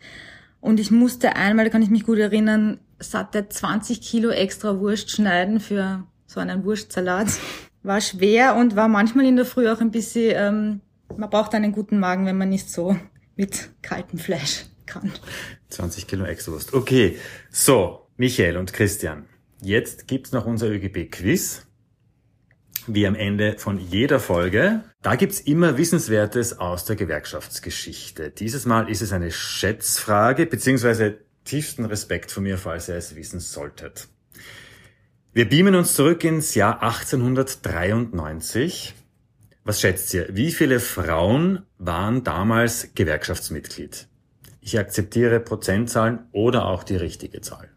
Und 0.65 0.81
ich 0.81 0.91
musste 0.91 1.37
einmal, 1.37 1.67
da 1.67 1.71
kann 1.71 1.83
ich 1.83 1.91
mich 1.91 2.05
gut 2.05 2.17
erinnern, 2.17 2.81
satte 2.99 3.47
20 3.47 4.01
Kilo 4.01 4.31
extra 4.31 4.81
Wurst 4.81 5.11
schneiden 5.11 5.61
für 5.61 6.07
so 6.27 6.41
einen 6.41 6.65
Wurstsalat. 6.65 7.29
War 7.83 8.01
schwer 8.01 8.57
und 8.57 8.75
war 8.75 8.89
manchmal 8.89 9.27
in 9.27 9.37
der 9.37 9.45
Früh 9.45 9.69
auch 9.69 9.83
ein 9.83 9.91
bisschen, 9.91 10.33
ähm, 10.35 10.81
man 11.19 11.29
braucht 11.29 11.55
einen 11.55 11.71
guten 11.71 12.01
Magen, 12.01 12.25
wenn 12.25 12.39
man 12.39 12.49
nicht 12.49 12.71
so 12.71 12.97
mit 13.37 13.73
kaltem 13.83 14.19
Fleisch 14.19 14.65
kann. 14.87 15.13
20 15.69 16.07
Kilo 16.07 16.25
extra 16.25 16.53
Wurst. 16.53 16.73
Okay, 16.73 17.19
so, 17.51 18.07
Michael 18.17 18.57
und 18.57 18.73
Christian. 18.73 19.27
Jetzt 19.61 20.09
gibt's 20.09 20.33
noch 20.33 20.47
unser 20.47 20.71
ÖGB-Quiz 20.71 21.67
wie 22.87 23.07
am 23.07 23.17
Ende 23.17 23.59
von 23.59 23.79
jeder 23.79 24.19
Folge. 24.19 24.83
Da 25.05 25.15
gibt's 25.17 25.41
immer 25.41 25.77
Wissenswertes 25.77 26.59
aus 26.59 26.87
der 26.87 26.97
Gewerkschaftsgeschichte. 26.97 28.31
Dieses 28.31 28.65
Mal 28.65 28.89
ist 28.89 29.03
es 29.03 29.13
eine 29.13 29.31
Schätzfrage, 29.31 30.47
beziehungsweise 30.47 31.19
tiefsten 31.45 31.85
Respekt 31.85 32.33
von 32.33 32.45
mir, 32.45 32.57
falls 32.57 32.89
ihr 32.89 32.95
es 32.95 33.15
wissen 33.15 33.39
solltet. 33.39 34.09
Wir 35.35 35.47
beamen 35.47 35.75
uns 35.75 35.93
zurück 35.93 36.25
ins 36.25 36.55
Jahr 36.55 36.83
1893. 36.83 38.95
Was 39.63 39.83
schätzt 39.83 40.15
ihr? 40.15 40.35
Wie 40.35 40.53
viele 40.53 40.81
Frauen 40.81 41.67
waren 41.77 42.25
damals 42.25 42.95
Gewerkschaftsmitglied? 42.95 44.09
Ich 44.63 44.79
akzeptiere 44.79 45.39
Prozentzahlen 45.39 46.21
oder 46.33 46.65
auch 46.65 46.83
die 46.83 46.97
richtige 46.97 47.43
Zahl. 47.43 47.69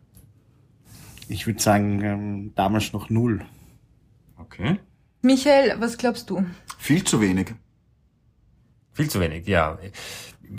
Ich 1.28 1.46
würde 1.46 1.62
sagen, 1.62 2.02
ähm, 2.02 2.54
damals 2.56 2.94
noch 2.94 3.10
null. 3.10 3.42
Okay. 4.38 4.80
Michael, 5.28 5.80
was 5.80 5.98
glaubst 5.98 6.30
du? 6.30 6.46
Viel 6.78 7.04
zu 7.04 7.22
wenig. 7.22 7.54
Viel 8.94 9.10
zu 9.10 9.20
wenig, 9.20 9.46
ja. 9.46 9.78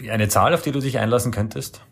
Eine 0.09 0.29
Zahl, 0.29 0.55
auf 0.55 0.63
die 0.63 0.71
du 0.71 0.81
dich 0.81 0.99
einlassen 0.99 1.33
könntest? 1.33 1.83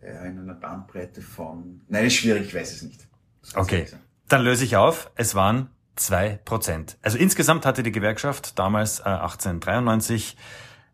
Ja, 0.00 0.24
in 0.24 0.38
einer 0.38 0.54
Bandbreite 0.54 1.22
von. 1.22 1.80
Nein, 1.88 2.04
ist 2.04 2.14
schwierig, 2.14 2.48
ich 2.48 2.54
weiß 2.54 2.72
es 2.72 2.82
nicht. 2.82 3.08
Okay. 3.54 3.86
Dann 4.28 4.42
löse 4.42 4.64
ich 4.64 4.76
auf. 4.76 5.10
Es 5.16 5.34
waren 5.34 5.70
zwei 5.96 6.38
Prozent. 6.44 6.98
Also 7.02 7.18
insgesamt 7.18 7.66
hatte 7.66 7.82
die 7.82 7.92
Gewerkschaft 7.92 8.58
damals 8.58 9.00
äh, 9.00 9.04
1893 9.04 10.36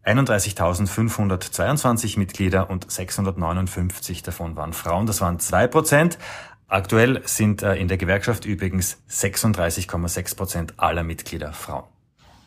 31.522 0.04 2.18
Mitglieder 2.18 2.70
und 2.70 2.90
659 2.90 4.22
davon 4.22 4.56
waren 4.56 4.72
Frauen. 4.72 5.06
Das 5.06 5.20
waren 5.20 5.38
zwei 5.38 5.68
Prozent. 5.68 6.18
Aktuell 6.72 7.20
sind 7.26 7.62
äh, 7.62 7.74
in 7.74 7.88
der 7.88 7.98
Gewerkschaft 7.98 8.46
übrigens 8.46 8.96
36,6 9.10 10.36
Prozent 10.36 10.74
aller 10.78 11.02
Mitglieder 11.02 11.52
Frauen. 11.52 11.84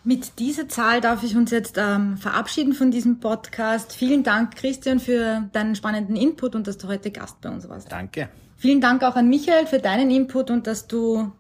Mit 0.04 0.40
dieser 0.40 0.68
Zahl 0.68 1.00
darf 1.00 1.22
ich 1.22 1.36
uns 1.36 1.52
jetzt 1.52 1.78
ähm, 1.78 2.18
verabschieden 2.18 2.74
von 2.74 2.90
diesem 2.90 3.20
Podcast. 3.20 3.94
Vielen 3.94 4.24
Dank, 4.24 4.56
Christian, 4.56 5.00
für 5.00 5.48
deinen 5.54 5.76
spannenden 5.76 6.16
Input 6.16 6.56
und 6.56 6.66
dass 6.66 6.80
du 6.80 6.88
heute 6.88 7.12
Gast 7.12 7.40
bei 7.42 7.50
uns 7.50 7.70
warst. 7.70 7.92
Danke. 7.92 8.30
Vielen 8.58 8.82
Dank 8.82 9.04
auch 9.04 9.16
an 9.16 9.30
Michael 9.30 9.68
für 9.68 9.78
deinen 9.78 10.10
Input 10.10 10.50
und 10.50 10.66
dass 10.66 10.88
du 10.88 11.32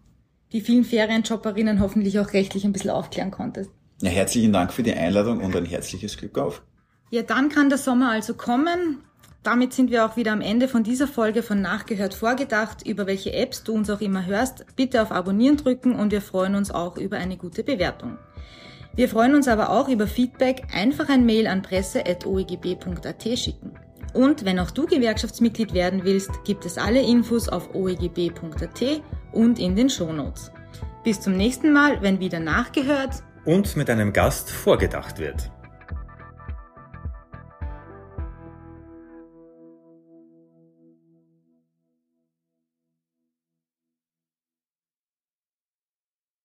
die 0.51 0.61
vielen 0.61 0.83
Ferienjobberinnen 0.83 1.79
hoffentlich 1.79 2.19
auch 2.19 2.33
rechtlich 2.33 2.65
ein 2.65 2.71
bisschen 2.71 2.91
aufklären 2.91 3.31
konntest. 3.31 3.71
Ja, 4.03 4.11
herzlichen 4.11 4.53
Dank 4.53 4.71
für 4.71 4.83
die 4.83 4.93
Einladung 4.93 5.41
und 5.41 5.55
ein 5.55 5.65
herzliches 5.65 6.17
Glück 6.17 6.37
auf. 6.37 6.61
Ja, 7.09 7.23
dann 7.23 7.49
kann 7.49 7.69
der 7.69 7.79
Sommer 7.79 8.11
also 8.11 8.35
kommen. 8.35 8.99
Damit 9.45 9.73
sind 9.73 9.91
wir 9.91 10.07
auch 10.07 10.17
wieder 10.17 10.31
am 10.31 10.41
Ende 10.41 10.67
von 10.67 10.81
dieser 10.81 11.07
Folge 11.07 11.43
von 11.43 11.61
Nachgehört 11.61 12.15
vorgedacht. 12.15 12.81
Über 12.83 13.05
welche 13.05 13.31
Apps 13.31 13.63
du 13.63 13.75
uns 13.75 13.91
auch 13.91 14.01
immer 14.01 14.25
hörst, 14.25 14.65
bitte 14.75 15.03
auf 15.03 15.11
Abonnieren 15.11 15.55
drücken 15.55 15.93
und 15.93 16.11
wir 16.11 16.21
freuen 16.21 16.55
uns 16.55 16.71
auch 16.71 16.97
über 16.97 17.17
eine 17.17 17.37
gute 17.37 17.63
Bewertung. 17.63 18.17
Wir 18.95 19.07
freuen 19.07 19.35
uns 19.35 19.47
aber 19.47 19.69
auch 19.69 19.87
über 19.87 20.07
Feedback, 20.07 20.63
einfach 20.73 21.09
ein 21.09 21.27
Mail 21.27 21.45
an 21.45 21.61
presse.oegb.at 21.61 23.37
schicken. 23.37 23.73
Und 24.15 24.45
wenn 24.45 24.57
auch 24.57 24.71
du 24.71 24.87
Gewerkschaftsmitglied 24.87 25.75
werden 25.75 26.05
willst, 26.05 26.43
gibt 26.43 26.65
es 26.65 26.79
alle 26.79 27.03
Infos 27.03 27.47
auf 27.47 27.75
oegb.at 27.75 29.03
und 29.31 29.59
in 29.59 29.75
den 29.75 29.91
Shownotes. 29.91 30.51
Bis 31.03 31.21
zum 31.21 31.37
nächsten 31.37 31.71
Mal, 31.71 32.01
wenn 32.01 32.19
wieder 32.19 32.39
nachgehört 32.39 33.21
und 33.45 33.75
mit 33.75 33.91
einem 33.91 34.11
Gast 34.11 34.49
vorgedacht 34.49 35.19
wird. 35.19 35.51